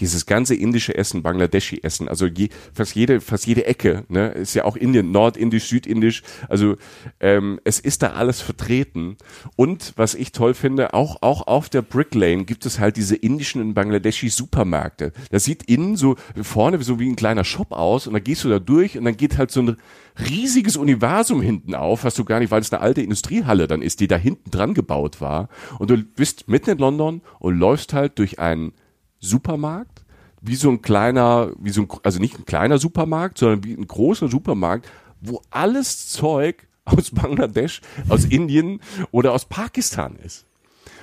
[0.00, 4.64] dieses ganze indische Essen, Bangladeschi-Essen, also je, fast jede, fast jede Ecke, ne, ist ja
[4.64, 6.76] auch Indien, Nordindisch, Südindisch, also
[7.20, 9.16] ähm, es ist da alles vertreten.
[9.56, 13.16] Und was ich toll finde, auch, auch auf der Brick Lane gibt es halt diese
[13.16, 15.12] indischen und Bangladeschi-Supermärkte.
[15.30, 18.48] Das sieht innen so vorne so wie ein kleiner Shop aus und dann gehst du
[18.48, 19.76] da durch und dann geht halt so ein
[20.18, 24.00] riesiges Universum hinten auf, was du gar nicht, weil es eine alte Industriehalle dann ist,
[24.00, 25.48] die da hinten dran gebaut war.
[25.78, 28.72] Und du bist mitten in London und läufst halt durch einen
[29.20, 30.04] Supermarkt,
[30.40, 33.86] wie so ein kleiner, wie so ein, also nicht ein kleiner Supermarkt, sondern wie ein
[33.86, 34.88] großer Supermarkt,
[35.20, 40.46] wo alles Zeug aus Bangladesch, aus Indien oder aus Pakistan ist.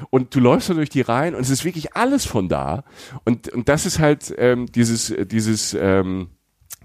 [0.10, 2.84] Und du läufst da durch die Reihen und es ist wirklich alles von da.
[3.24, 6.30] Und, und das ist halt ähm, dieses, dieses ähm,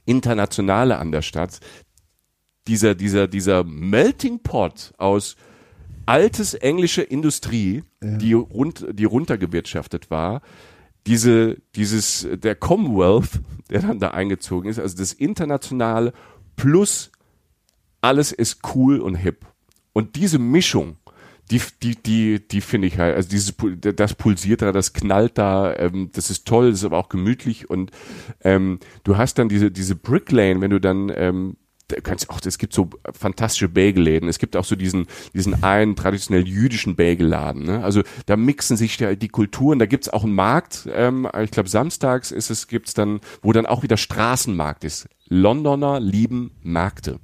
[0.04, 1.60] Internationale an der Stadt.
[2.68, 5.36] Dieser, dieser, dieser Melting Pot aus
[6.06, 10.42] altes englische Industrie, die, rund, die runtergewirtschaftet war,
[11.06, 13.40] diese, dieses, der Commonwealth,
[13.70, 16.12] der dann da eingezogen ist, also das Internationale
[16.56, 17.10] plus
[18.00, 19.46] alles ist cool und hip.
[19.92, 20.96] Und diese Mischung,
[21.50, 23.54] die, die, die, die finde ich halt, also dieses,
[23.96, 27.68] das pulsiert da, das knallt da, ähm, das ist toll, das ist aber auch gemütlich
[27.68, 27.90] und
[28.42, 31.56] ähm, du hast dann diese, diese Brick Lane, wenn du dann ähm,
[32.02, 34.28] kannst auch, es gibt so fantastische Bagelläden.
[34.28, 37.64] Es gibt auch so diesen, diesen einen traditionell jüdischen Bagelladen.
[37.64, 37.82] Ne?
[37.84, 39.78] Also da mixen sich die, die Kulturen.
[39.78, 40.88] Da gibt's auch einen Markt.
[40.92, 45.08] Ähm, ich glaube samstags ist es gibt's dann, wo dann auch wieder Straßenmarkt ist.
[45.28, 47.20] Londoner lieben Märkte.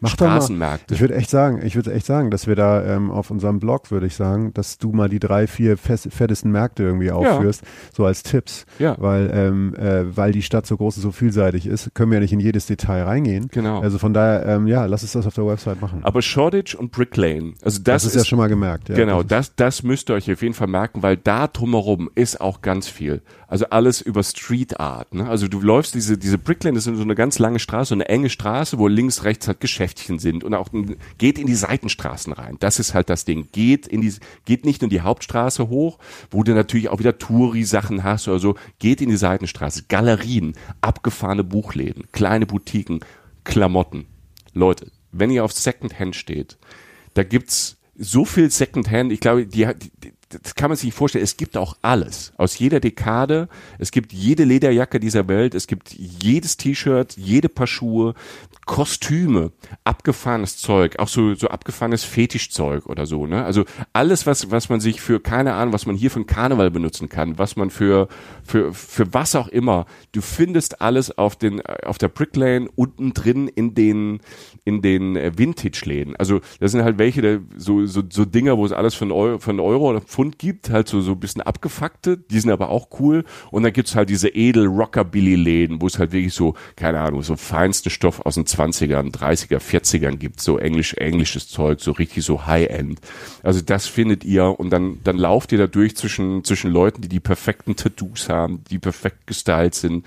[0.00, 0.10] Mach.
[0.10, 0.94] Straßenmärkte.
[0.94, 3.90] Ich würde echt sagen, ich würde echt sagen, dass wir da ähm, auf unserem Blog,
[3.90, 7.62] würde ich sagen, dass du mal die drei, vier fettesten Märkte irgendwie aufführst,
[7.94, 8.64] so als Tipps.
[8.78, 8.96] Ja.
[8.98, 12.22] Weil, ähm, äh, weil die Stadt so groß und so vielseitig ist, können wir ja
[12.22, 13.48] nicht in jedes Detail reingehen.
[13.52, 13.80] Genau.
[13.80, 16.00] Also von daher, ähm, ja, lass uns das auf der Website machen.
[16.02, 18.88] Aber Shoreditch und Brick Lane, also das, das, ist ja schon mal gemerkt.
[18.88, 18.94] Ja.
[18.96, 22.40] genau, Das ist- das, müsst ihr euch auf jeden Fall merken, weil da drumherum ist
[22.40, 23.22] auch ganz viel.
[23.48, 25.12] Also alles über Street Art.
[25.12, 25.28] Ne?
[25.28, 27.94] Also du läufst diese, diese Brick Lane, das ist so eine ganz lange Straße, so
[27.94, 29.60] eine enge Straße, wo links, rechts halt
[29.90, 30.68] Geschäftchen sind und auch
[31.18, 32.56] geht in die Seitenstraßen rein.
[32.60, 33.48] Das ist halt das Ding.
[33.52, 34.14] Geht in die,
[34.44, 35.98] geht nicht nur die Hauptstraße hoch,
[36.30, 38.54] wo du natürlich auch wieder Touri-Sachen hast oder so.
[38.78, 39.84] Geht in die Seitenstraße.
[39.88, 43.00] Galerien, abgefahrene Buchläden, kleine Boutiquen,
[43.44, 44.06] Klamotten.
[44.52, 46.58] Leute, wenn ihr auf Secondhand steht,
[47.14, 49.66] da gibt's so viel Secondhand, ich glaube, die,
[50.02, 51.24] die, das kann man sich nicht vorstellen.
[51.24, 52.32] Es gibt auch alles.
[52.36, 53.48] Aus jeder Dekade.
[53.78, 55.54] Es gibt jede Lederjacke dieser Welt.
[55.54, 58.14] Es gibt jedes T-Shirt, jede Paar Schuhe,
[58.70, 59.50] Kostüme,
[59.82, 63.44] abgefahrenes Zeug, auch so, so abgefahrenes Fetischzeug oder so, ne?
[63.44, 66.70] Also alles, was, was man sich für, keine Ahnung, was man hier für einen Karneval
[66.70, 68.06] benutzen kann, was man für,
[68.44, 69.86] für, für was auch immer.
[70.12, 74.20] Du findest alles auf den, auf der Brick Lane unten drin in den,
[74.64, 76.14] in den äh, Vintage-Läden.
[76.14, 79.58] Also, das sind halt welche, so, so, so Dinger, wo es alles einen Euro, einen
[79.58, 83.24] Euro oder Pfund gibt, halt so, so ein bisschen abgefuckte, die sind aber auch cool.
[83.50, 87.36] Und dann gibt's halt diese edel Rockabilly-Läden, wo es halt wirklich so, keine Ahnung, so
[87.36, 92.46] feinsten Stoff aus den 20ern, 30er, 40ern gibt, so englisch, englisches Zeug, so richtig so
[92.46, 93.00] High-End.
[93.42, 97.08] Also das findet ihr und dann, dann lauft ihr da durch zwischen, zwischen Leuten, die
[97.08, 100.04] die perfekten Tattoos haben, die perfekt gestylt sind.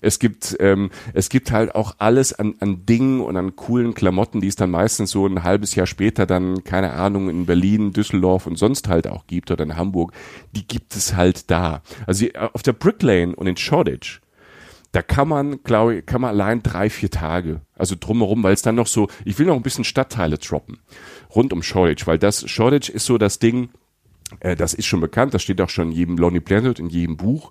[0.00, 4.40] Es gibt, ähm, es gibt halt auch alles an, an Dingen und an coolen Klamotten,
[4.40, 8.46] die es dann meistens so ein halbes Jahr später dann, keine Ahnung, in Berlin, Düsseldorf
[8.46, 10.12] und sonst halt auch gibt oder in Hamburg.
[10.52, 11.82] Die gibt es halt da.
[12.06, 14.20] Also auf der Brick Lane und in Shoreditch,
[14.92, 18.62] da kann man, glaube ich, kann man allein drei, vier Tage, also drumherum, weil es
[18.62, 20.78] dann noch so, ich will noch ein bisschen Stadtteile droppen,
[21.34, 23.68] rund um Shoreditch, weil das, Shoreditch ist so das Ding,
[24.40, 27.16] äh, das ist schon bekannt, das steht auch schon in jedem Lonely Planet, in jedem
[27.16, 27.50] Buch.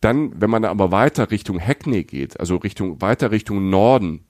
[0.00, 4.25] Dann, wenn man aber weiter Richtung Hackney geht, also Richtung, weiter Richtung Norden,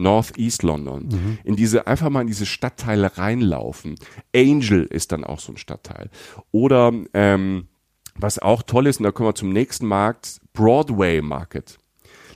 [0.00, 3.96] North East London, in diese, einfach mal in diese Stadtteile reinlaufen.
[4.34, 6.10] Angel ist dann auch so ein Stadtteil.
[6.50, 7.68] Oder, ähm,
[8.16, 11.78] was auch toll ist, und da kommen wir zum nächsten Markt, Broadway Market.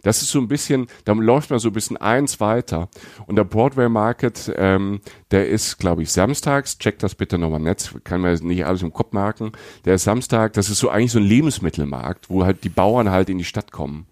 [0.05, 2.89] Das ist so ein bisschen, da läuft man so ein bisschen eins weiter.
[3.27, 5.01] Und der Broadway Market, ähm,
[5.31, 6.79] der ist, glaube ich, samstags.
[6.79, 9.53] Checkt das bitte nochmal im Netz, kann man nicht alles im Kopf merken.
[9.87, 13.31] Der ist Samstag, das ist so eigentlich so ein Lebensmittelmarkt, wo halt die Bauern halt
[13.31, 14.07] in die Stadt kommen.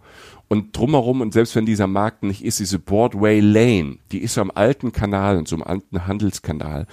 [0.52, 4.42] Und drumherum, und selbst wenn dieser Markt nicht ist, diese Broadway Lane, die ist so
[4.42, 6.86] am alten Kanal, so einem alten Handelskanal.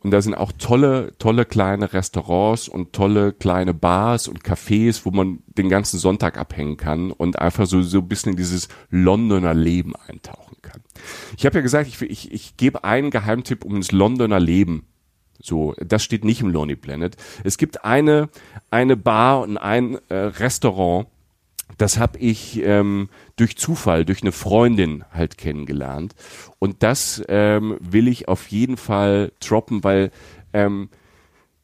[0.00, 5.10] Und da sind auch tolle, tolle kleine Restaurants und tolle kleine Bars und Cafés, wo
[5.10, 9.54] man den ganzen Sonntag abhängen kann und einfach so, so ein bisschen in dieses Londoner
[9.54, 10.82] Leben eintauchen kann.
[11.38, 14.86] Ich habe ja gesagt, ich, ich, ich gebe einen Geheimtipp, um ins Londoner Leben
[15.40, 17.16] So, das steht nicht im Lonely Planet.
[17.42, 18.28] Es gibt eine,
[18.70, 21.08] eine Bar und ein äh, Restaurant,
[21.82, 26.14] das habe ich ähm, durch Zufall, durch eine Freundin halt kennengelernt.
[26.60, 30.12] Und das ähm, will ich auf jeden Fall droppen, weil
[30.52, 30.90] ähm,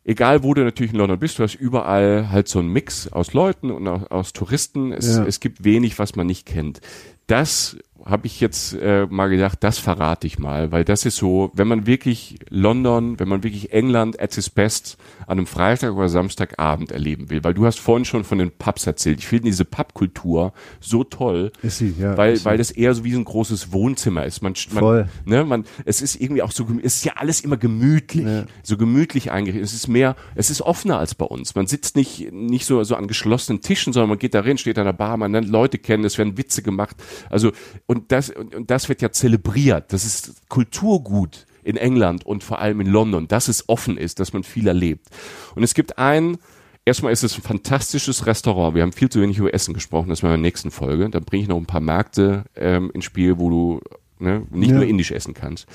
[0.04, 3.32] egal wo du natürlich in London bist, du hast überall halt so einen Mix aus
[3.32, 4.92] Leuten und aus, aus Touristen.
[4.92, 5.24] Es, Ja.
[5.24, 6.80] es gibt wenig, was man nicht kennt.
[7.28, 11.51] Das habe ich jetzt äh, mal gedacht, das verrate ich mal, weil das ist so,
[11.55, 14.96] wenn man wirklich London, wenn man wirklich England at its best
[15.26, 18.86] an einem Freitag oder Samstagabend erleben will, weil du hast vorhin schon von den Pubs
[18.86, 19.18] erzählt.
[19.18, 22.16] Ich finde diese Pubkultur so toll, sie, ja.
[22.16, 24.42] weil weil das eher so wie so ein großes Wohnzimmer ist.
[24.42, 25.09] Man, man Voll.
[25.24, 28.26] ne, man, es ist irgendwie auch so, es ist ja alles immer gemütlich,
[28.62, 29.64] so gemütlich eingerichtet.
[29.64, 31.55] Es ist mehr, es ist offener als bei uns.
[31.55, 34.78] Man sitzt nicht nicht so so an geschlossenen Tischen, sondern man geht da rein, steht
[34.78, 36.96] an der Bar, man lernt Leute kennen, es werden Witze gemacht.
[37.28, 37.53] Also
[37.86, 39.92] und das und, und das wird ja zelebriert.
[39.92, 44.32] Das ist Kulturgut in England und vor allem in London, dass es offen ist, dass
[44.32, 45.09] man viel erlebt.
[45.55, 46.38] Und es gibt ein
[46.84, 48.74] Erstmal ist es ein fantastisches Restaurant.
[48.74, 51.11] Wir haben viel zu wenig über Essen gesprochen, das machen wir in der nächsten Folge.
[51.11, 53.80] Da bringe ich noch ein paar Märkte ähm, ins Spiel, wo du
[54.18, 54.76] ne, nicht Ja.
[54.76, 55.66] nur indisch essen kannst.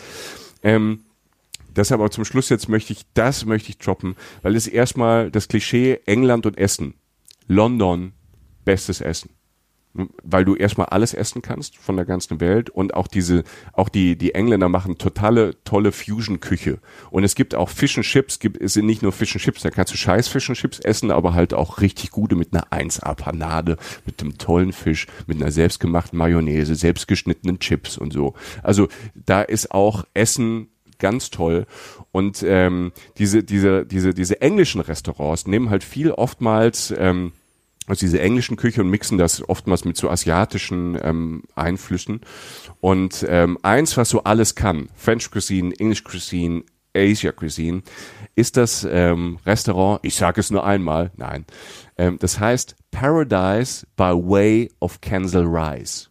[0.64, 1.02] Ähm,
[1.76, 5.48] deshalb aber zum Schluss jetzt möchte ich, das möchte ich droppen, weil es erstmal das
[5.48, 6.96] Klischee England und Essen.
[7.48, 8.14] London,
[8.66, 9.30] bestes Essen.
[10.24, 14.18] Weil du erstmal alles essen kannst von der ganzen Welt und auch diese, auch die,
[14.18, 16.80] die Engländer machen totale, tolle Fusion-Küche.
[17.12, 19.62] Und es gibt auch Fish and Chips, gibt, es sind nicht nur Fish and Chips,
[19.62, 22.68] da kannst du scheiß Fish and Chips essen, aber halt auch richtig gute mit einer
[22.72, 28.34] 1A-Panade, mit einem tollen Fisch, mit einer selbstgemachten Mayonnaise, selbstgeschnittenen Chips und so.
[28.64, 30.70] Also da ist auch Essen
[31.04, 31.66] ganz toll.
[32.12, 37.34] Und ähm, diese, diese, diese, diese englischen Restaurants nehmen halt viel oftmals ähm,
[37.88, 42.22] also diese englischen Küche und mixen das oftmals mit so asiatischen ähm, Einflüssen.
[42.80, 46.64] Und ähm, eins, was so alles kann, French Cuisine, English Cuisine,
[46.96, 47.82] Asia Cuisine,
[48.36, 51.46] ist das ähm, Restaurant, ich sage es nur einmal, nein,
[51.98, 56.08] ähm, das heißt Paradise by Way of Kensal Rise.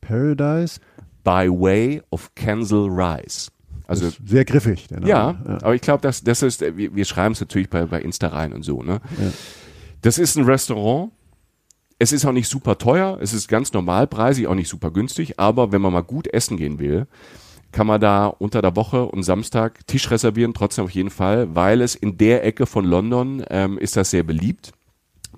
[0.00, 0.80] Paradise.
[1.24, 3.50] By Way of Kensal Rise.
[3.86, 4.88] Also sehr griffig.
[4.88, 5.08] Der Name.
[5.10, 8.28] ja, aber ich glaube, das, das ist, wir, wir schreiben es natürlich bei, bei Insta
[8.28, 9.00] rein und so, ne?
[10.02, 11.12] Das ist ein Restaurant.
[11.98, 15.72] Es ist auch nicht super teuer, es ist ganz normalpreisig, auch nicht super günstig, aber
[15.72, 17.08] wenn man mal gut essen gehen will,
[17.72, 21.82] kann man da unter der Woche und Samstag Tisch reservieren, trotzdem auf jeden Fall, weil
[21.82, 24.70] es in der Ecke von London ähm, ist das sehr beliebt,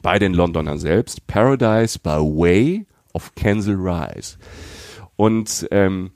[0.03, 1.27] bei den Londonern selbst.
[1.27, 4.37] Paradise by Way of Kensal Rise.
[5.17, 6.13] Und ähm,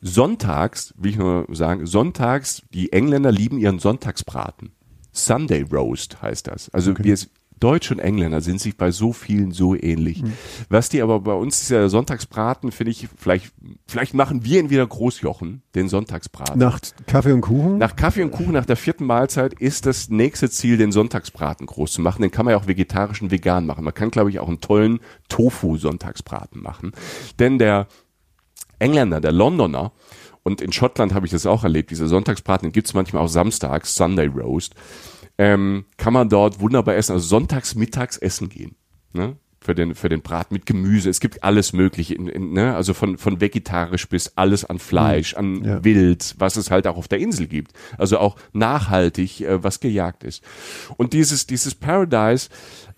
[0.00, 4.72] sonntags, will ich nur sagen, sonntags, die Engländer lieben ihren Sonntagsbraten.
[5.12, 6.68] Sunday Roast heißt das.
[6.70, 7.16] Also wir
[7.64, 10.22] Deutsche und Engländer sind sich bei so vielen so ähnlich.
[10.68, 13.54] Was die aber bei uns dieser Sonntagsbraten, finde ich, vielleicht,
[13.86, 16.58] vielleicht machen wir ihn wieder Großjochen, den Sonntagsbraten.
[16.58, 17.78] Nach Kaffee und Kuchen?
[17.78, 21.92] Nach Kaffee und Kuchen, nach der vierten Mahlzeit ist das nächste Ziel, den Sonntagsbraten groß
[21.92, 22.20] zu machen.
[22.20, 23.82] Den kann man ja auch vegetarisch und vegan machen.
[23.82, 25.00] Man kann, glaube ich, auch einen tollen
[25.30, 26.92] Tofu-Sonntagsbraten machen.
[27.38, 27.86] Denn der
[28.78, 29.92] Engländer, der Londoner,
[30.42, 33.28] und in Schottland habe ich das auch erlebt, diese Sonntagsbraten, den gibt es manchmal auch
[33.28, 34.74] samstags, Sunday Roast,
[35.38, 38.76] ähm, kann man dort wunderbar essen, also sonntags, mittags essen gehen.
[39.12, 39.36] Ne?
[39.60, 41.08] Für den, für den Braten mit Gemüse.
[41.08, 42.74] Es gibt alles Mögliche, in, in, ne?
[42.74, 45.82] also von, von vegetarisch bis alles an Fleisch, an Ja.
[45.82, 47.72] Wild, was es halt auch auf der Insel gibt.
[47.96, 50.44] Also auch nachhaltig, äh, was gejagt ist.
[50.98, 52.50] Und dieses, dieses Paradise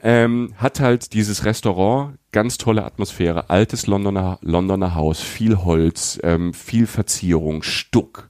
[0.02, 6.52] ähm, hat halt dieses Restaurant, ganz tolle Atmosphäre, altes Londoner, Londoner Haus, viel Holz, ähm,
[6.52, 8.28] viel Verzierung, Stuck,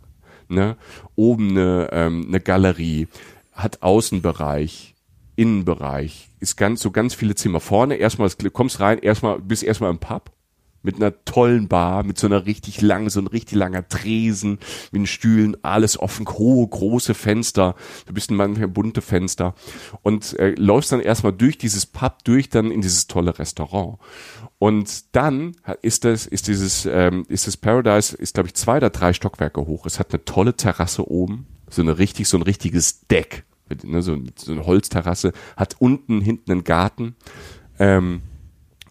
[0.49, 0.77] ne?
[1.15, 3.09] oben eine, ähm, eine Galerie,
[3.57, 4.95] hat Außenbereich,
[5.35, 7.61] Innenbereich, ist ganz so ganz viele Zimmer.
[7.61, 10.33] Vorne erstmal, kommst rein, erstmal bist erstmal im Pub
[10.87, 14.61] mit einer tollen Bar, mit so einer richtig langen, so ein richtig langer Tresen,
[14.93, 17.75] mit den Stühlen, alles offen, hohe, große Fenster.
[18.07, 19.55] Du bist ein manchmal bunte Fenster
[20.03, 23.99] und äh, läufst dann erstmal durch dieses Pub durch, dann in dieses tolle Restaurant.
[24.59, 28.91] Und dann ist das, ist dieses, ähm, ist das Paradise, ist glaube ich zwei oder
[28.91, 29.87] drei Stockwerke hoch.
[29.87, 33.45] Es hat eine tolle Terrasse oben, so eine richtig, so ein richtiges Deck,
[33.83, 37.17] ne, so, so eine Holzterrasse, hat unten hinten einen Garten.
[37.79, 38.23] Ähm,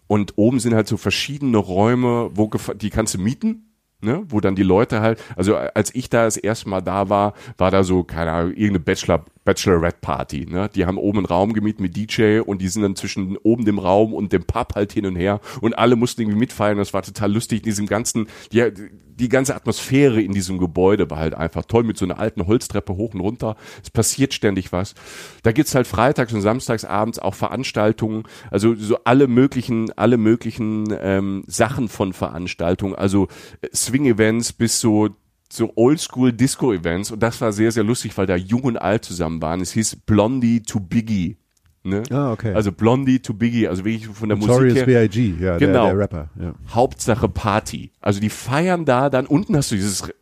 [0.06, 4.24] und oben sind halt so verschiedene Räume, wo die kannst du mieten, ne?
[4.28, 7.70] wo dann die Leute halt, also als ich da das erste Mal da war, war
[7.70, 10.46] da so, keine Ahnung, irgendeine Bachelor, Bachelorette-Party.
[10.50, 10.68] Ne?
[10.74, 13.78] Die haben oben einen Raum gemietet mit DJ und die sind dann zwischen oben dem
[13.78, 16.76] Raum und dem Pub halt hin und her und alle mussten irgendwie mitfeiern.
[16.76, 17.60] Das war total lustig.
[17.60, 18.70] In diesem ganzen, die,
[19.14, 22.96] die ganze Atmosphäre in diesem Gebäude war halt einfach toll mit so einer alten Holztreppe
[22.96, 23.56] hoch und runter.
[23.82, 24.94] Es passiert ständig was.
[25.42, 30.88] Da gibt's halt freitags und samstags abends auch Veranstaltungen, also so alle möglichen, alle möglichen
[31.00, 33.28] ähm, Sachen von Veranstaltungen, also
[33.62, 35.10] äh, Swing-Events bis so
[35.52, 39.60] so Oldschool-Disco-Events und das war sehr, sehr lustig, weil da Jung und Alt zusammen waren.
[39.60, 41.36] Es hieß Blondie to Biggie.
[41.84, 42.02] Ne?
[42.10, 42.52] Ah, okay.
[42.52, 45.08] Also Blondie to Biggie, also wirklich von der Notorious Musik her.
[45.08, 45.84] B.I.G., ja, Genau.
[45.84, 46.30] der, der Rapper.
[46.40, 46.54] Ja.
[46.74, 47.92] Hauptsache Party.
[48.00, 50.12] Also die feiern da, dann unten hast du dieses re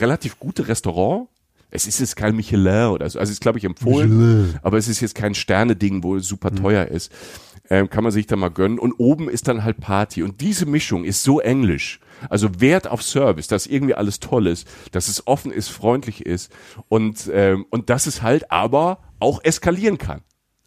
[0.00, 1.28] relativ gute Restaurant.
[1.72, 4.88] Es ist jetzt kein Michelin oder so, also es ist glaube ich empfohlen, aber es
[4.88, 7.12] ist jetzt kein Sterne-Ding, wo es super teuer ist.
[7.70, 8.80] Ähm, kann man sich da mal gönnen.
[8.80, 10.24] Und oben ist dann halt Party.
[10.24, 12.00] Und diese Mischung ist so englisch.
[12.28, 16.52] Also Wert auf Service, dass irgendwie alles toll ist, dass es offen ist, freundlich ist
[16.88, 20.22] und, ähm, und dass es halt aber auch eskalieren kann.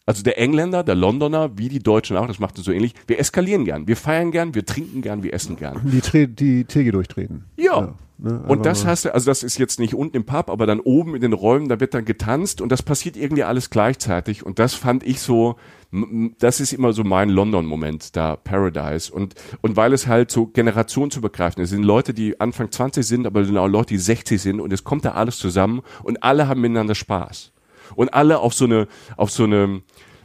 [0.06, 3.20] Also der Engländer, der Londoner, wie die Deutschen auch, das macht es so ähnlich, wir
[3.20, 5.80] eskalieren gern, wir feiern gern, wir trinken gern, wir essen gern.
[5.86, 7.46] Die, Tre die Theke durchtreten.
[7.56, 7.96] Ja.
[8.24, 10.80] Ne, Und das hast du, also das ist jetzt nicht unten im Pub, aber dann
[10.80, 14.46] oben in den Räumen, da wird dann getanzt und das passiert irgendwie alles gleichzeitig.
[14.46, 15.58] Und das fand ich so,
[16.40, 19.14] das ist immer so mein London-Moment, da Paradise.
[19.14, 23.28] Und, und weil es halt so generationsübergreifend ist, es sind Leute, die Anfang 20 sind,
[23.28, 26.24] aber es sind auch Leute, die 60 sind und es kommt da alles zusammen und
[26.24, 27.52] alle haben miteinander Spaß.
[27.96, 29.84] Und alle auf so eine, auf so eine,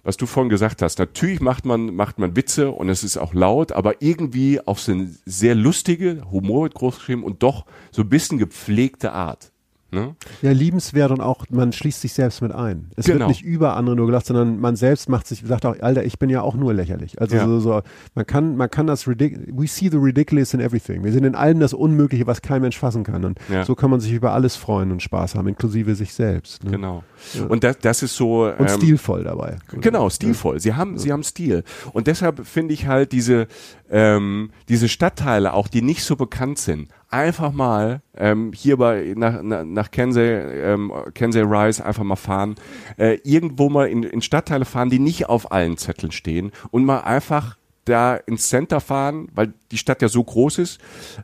[0.09, 3.35] was du vorhin gesagt hast, natürlich macht man, macht man Witze und es ist auch
[3.35, 8.01] laut, aber irgendwie auf so eine sehr lustige, Humor wird groß geschrieben und doch so
[8.01, 9.53] ein bisschen gepflegte Art.
[9.91, 10.15] Ne?
[10.43, 12.91] Ja, liebenswert und auch, man schließt sich selbst mit ein.
[12.97, 13.21] Es Genau.
[13.21, 16.19] wird nicht über andere nur gelacht, sondern man selbst macht sich, sagt auch, Alter, ich
[16.19, 17.19] bin ja auch nur lächerlich.
[17.21, 17.47] Also Ja.
[17.47, 17.81] so, so,
[18.15, 21.05] man kann, man kann das we see the ridiculous in everything.
[21.05, 23.25] Wir sehen in allem das Unmögliche, was kein Mensch fassen kann.
[23.25, 23.65] Und Ja.
[23.65, 26.65] so kann man sich über alles freuen und Spaß haben, inklusive sich selbst.
[26.65, 26.73] Ne?
[26.73, 27.03] Genau.
[27.49, 28.45] Und das, das ist so.
[28.45, 29.57] Und ähm, stilvoll dabei.
[29.81, 30.61] Genau, stilvoll.
[30.61, 31.65] Sie haben, sie haben Stil.
[31.95, 33.47] Und deshalb finde ich halt diese,
[33.91, 39.43] ähm, diese Stadtteile auch, die nicht so bekannt sind, einfach mal ähm, hier bei nach,
[39.43, 42.57] nach, Kensey, ähm, Kensey Rise einfach mal fahren,
[42.97, 47.01] äh, irgendwo mal in, in Stadtteile fahren, die nicht auf allen Zetteln stehen und mal
[47.01, 50.81] einfach da ins Center fahren, weil die Stadt ja so groß ist,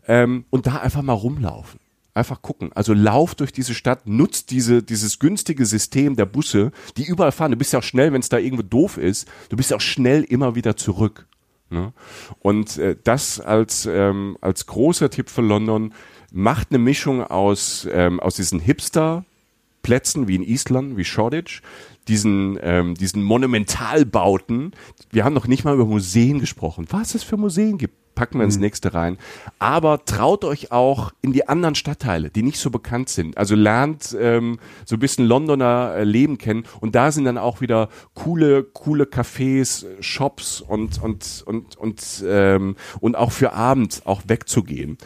[0.08, 1.80] ähm, und da einfach mal rumlaufen.
[2.16, 2.70] Einfach gucken.
[2.74, 7.50] Also lauf durch diese Stadt, nutzt diese, dieses günstige System der Busse, die überall fahren.
[7.50, 10.22] Du bist ja auch schnell, wenn es da irgendwo doof ist, du bist auch schnell
[10.22, 11.26] immer wieder zurück.
[11.70, 11.92] Ne?
[12.40, 15.92] Und äh, das als, ähm, als großer Tipp für London
[16.32, 21.62] macht eine Mischung aus, ähm, aus diesen Hipster-Plätzen wie in Island, wie Shoreditch,
[22.08, 24.72] diesen, ähm, diesen Monumentalbauten.
[25.10, 26.86] Wir haben noch nicht mal über Museen gesprochen.
[26.90, 29.18] Was es für Museen gibt, packen wir ins nächste rein.
[29.58, 33.36] Aber traut euch auch in die anderen Stadtteile, die nicht so bekannt sind.
[33.36, 36.64] Also lernt ähm, so ein bisschen Londoner äh, Leben kennen.
[36.80, 42.76] Und da sind dann auch wieder coole, coole Cafés, Shops und und und und ähm,
[43.00, 44.98] und auch für Abend auch wegzugehen.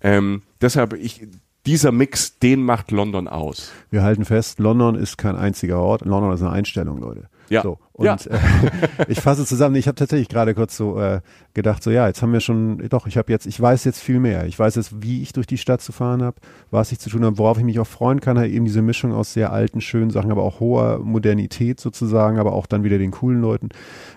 [0.00, 1.26] Ähm, deshalb ich
[1.66, 3.72] dieser Mix, den macht London aus.
[3.90, 6.04] Wir halten fest, London ist kein einziger Ort.
[6.04, 7.28] London ist eine Einstellung, Leute.
[7.48, 7.62] Ja.
[7.62, 8.16] So, und Ja.
[8.30, 8.38] äh,
[9.08, 11.20] ich fasse zusammen, ich habe tatsächlich gerade kurz so äh,
[11.54, 14.20] gedacht, so ja, jetzt haben wir schon, doch, ich habe jetzt, ich weiß jetzt viel
[14.20, 14.46] mehr.
[14.46, 16.36] Ich weiß jetzt, wie ich durch die Stadt zu fahren habe,
[16.70, 19.12] was ich zu tun habe, worauf ich mich auch freuen kann, halt eben diese Mischung
[19.12, 23.12] aus sehr alten, schönen Sachen, aber auch hoher Modernität sozusagen, aber auch dann wieder den
[23.12, 23.70] coolen Leuten,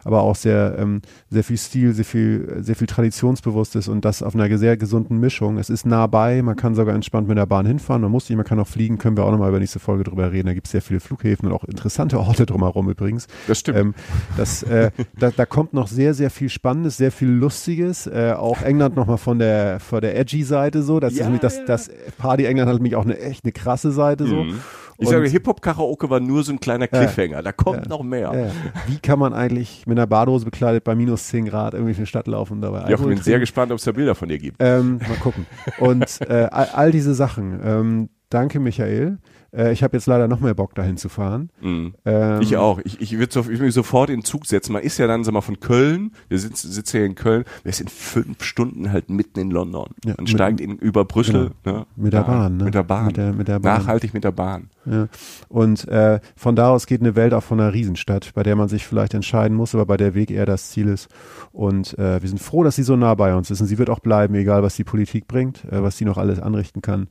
[0.03, 4.35] aber auch sehr, ähm, sehr viel Stil, sehr viel, sehr viel Traditionsbewusstes und das auf
[4.35, 5.57] einer sehr gesunden Mischung.
[5.57, 8.35] Es ist nah bei, man kann sogar entspannt mit der Bahn hinfahren, man muss nicht,
[8.35, 10.47] man kann auch fliegen, können wir auch nochmal über nächste Folge drüber reden.
[10.47, 13.27] Da gibt es sehr viele Flughäfen und auch interessante Orte drumherum übrigens.
[13.47, 13.68] Das stimmt.
[13.75, 13.93] Ähm,
[14.37, 18.07] das, äh, da, da kommt noch sehr, sehr viel Spannendes, sehr viel Lustiges.
[18.07, 20.99] Äh, auch England nochmal von der, von der edgy Seite so.
[20.99, 21.65] Das Ja, ist das, ja.
[21.65, 24.43] das Party England hat nämlich auch eine echt eine krasse Seite so.
[24.43, 24.59] Mhm.
[25.01, 27.41] Ich Und- sage, Hip-Hop-Karaoke war nur so ein kleiner Cliffhanger.
[27.41, 28.31] Da kommt noch mehr.
[28.33, 28.51] Ja, ja.
[28.87, 32.05] Wie kann man eigentlich mit einer Badehose bekleidet bei minus 10 Grad irgendwie in die
[32.05, 33.39] Stadt laufen und dabei Jochen, Alkohol bin sehr trinken?
[33.41, 34.57] gespannt, ob es da Bilder von dir gibt.
[34.59, 35.45] Ähm, mal gucken.
[35.79, 37.61] Und äh, all, all diese Sachen.
[37.63, 39.19] Ähm, danke, Michael.
[39.55, 41.49] Äh, ich habe jetzt leider noch mehr Bock, dahin zu fahren.
[41.61, 41.93] Mhm.
[42.05, 42.79] Ähm, Ich auch.
[42.83, 44.73] Ich, ich würde so, ich mich sofort in den Zug setzen.
[44.73, 47.73] Man ist ja dann, sag mal, von Köln, wir sitzen, sitzen hier in Köln, wir
[47.73, 49.87] sind fünf Stunden halt mitten in London.
[50.05, 51.51] Ja, Man mit- steigt in, über Brüssel.
[51.65, 51.85] Ne?
[51.95, 52.63] Mit der Da, Bahn, ne?
[52.65, 53.05] Mit der Bahn.
[53.07, 53.79] Mit der- mit der Bahn.
[53.81, 54.69] Nachhaltig mit der Bahn.
[54.85, 55.07] Ja.
[55.49, 58.69] Und äh, von da aus geht eine Welt auch von einer Riesenstadt, bei der man
[58.69, 61.09] sich vielleicht entscheiden muss, aber bei der Weg eher das Ziel ist.
[61.51, 63.61] Und äh, wir sind froh, dass sie so nah bei uns ist.
[63.61, 66.39] Und sie wird auch bleiben, egal was die Politik bringt, äh, was sie noch alles
[66.39, 67.07] anrichten kann.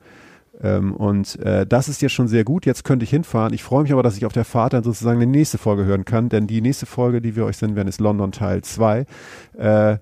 [0.61, 2.67] Ähm, und äh, das ist jetzt schon sehr gut.
[2.67, 3.53] Jetzt könnte ich hinfahren.
[3.55, 6.05] Ich freue mich aber, dass ich auf der Fahrt dann sozusagen die nächste Folge hören
[6.05, 9.07] kann, denn die nächste Folge, die wir euch senden werden, ist London Teil 2.
[9.57, 9.99] Äh,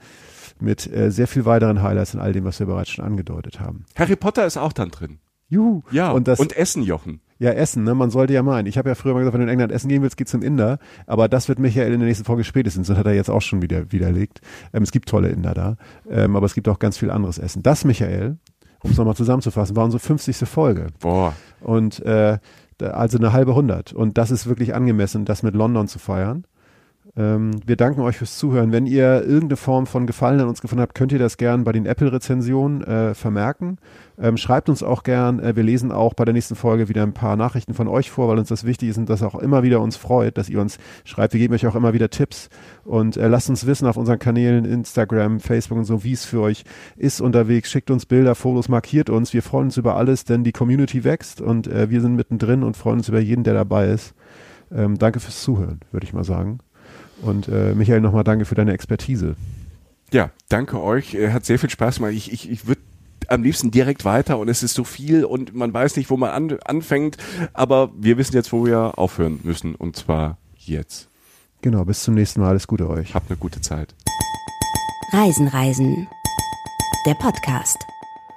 [0.59, 3.85] mit äh, sehr viel weiteren Highlights und all dem, was wir bereits schon angedeutet haben.
[3.95, 5.19] Harry Potter ist auch dann drin.
[5.49, 5.83] Juhu.
[5.93, 7.21] Ja, und das, Essen, Jochen.
[7.39, 7.95] ja, Essen, ne?
[7.95, 8.67] Man sollte ja meinen.
[8.67, 10.43] Ich habe ja früher mal gesagt, wenn du in England essen gehen willst, geh zum
[10.43, 10.79] Inder.
[11.07, 12.89] Aber das wird Michael in der nächsten Folge spätestens.
[12.89, 14.41] Das hat er jetzt auch schon wieder widerlegt.
[14.73, 15.77] Ähm, es gibt tolle Inder da.
[16.11, 17.63] Ähm, aber es gibt auch ganz viel anderes Essen.
[17.63, 18.39] Das, Michael,
[18.87, 20.49] um es nochmal zusammenzufassen, war unsere 50.
[20.49, 20.89] Folge.
[21.01, 21.35] Boah.
[21.61, 22.39] Und äh,
[22.79, 23.93] also eine halbe hundert.
[23.93, 26.47] Und das ist wirklich angemessen, das mit London zu feiern.
[27.17, 28.73] Ähm, wir danken euch fürs Zuhören.
[28.73, 31.73] Wenn ihr irgendeine Form von Gefallen an uns gefunden habt, könnt ihr das gern bei
[31.73, 33.79] den Apple-Rezensionen äh, vermerken.
[34.19, 35.41] Ähm, schreibt uns auch gern.
[35.41, 38.29] Äh, wir lesen auch bei der nächsten Folge wieder ein paar Nachrichten von euch vor,
[38.29, 40.79] weil uns das wichtig ist und das auch immer wieder uns freut, dass ihr uns
[41.05, 41.33] schreibt.
[41.33, 42.51] Wir geben euch auch immer wieder Tipps
[42.85, 46.43] und äh, lasst uns wissen auf unseren Kanälen Instagram, Facebook und so, wie es für
[46.43, 46.65] euch
[46.97, 47.71] ist unterwegs.
[47.71, 49.33] Schickt uns Bilder, Fotos, markiert uns.
[49.33, 52.77] Wir freuen uns über alles, denn die Community wächst und äh, wir sind mittendrin und
[52.77, 54.15] freuen uns über jeden, der dabei ist.
[54.71, 56.59] Ähm, danke fürs Zuhören, würde ich mal sagen.
[57.23, 59.37] Und äh, Michael, nochmal danke für deine Expertise.
[60.13, 61.15] Ja, danke euch.
[61.15, 62.13] Äh, hat sehr viel Spaß gemacht.
[62.13, 62.81] Ich, ich, ich würde
[63.29, 66.31] am liebsten direkt weiter und es ist so viel und man weiß nicht, wo man
[66.31, 67.17] an, anfängt,
[67.53, 71.09] aber wir wissen jetzt, wo wir aufhören müssen und zwar jetzt.
[71.63, 72.51] Genau, bis zum nächsten Mal.
[72.51, 73.15] Alles Gute euch.
[73.15, 73.95] Habt eine gute Zeit.
[75.13, 76.07] Reisen, Reisen.
[77.07, 77.79] Der Podcast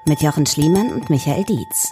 [0.07, 1.91] mit Jochen Schliemann und Michael Dietz.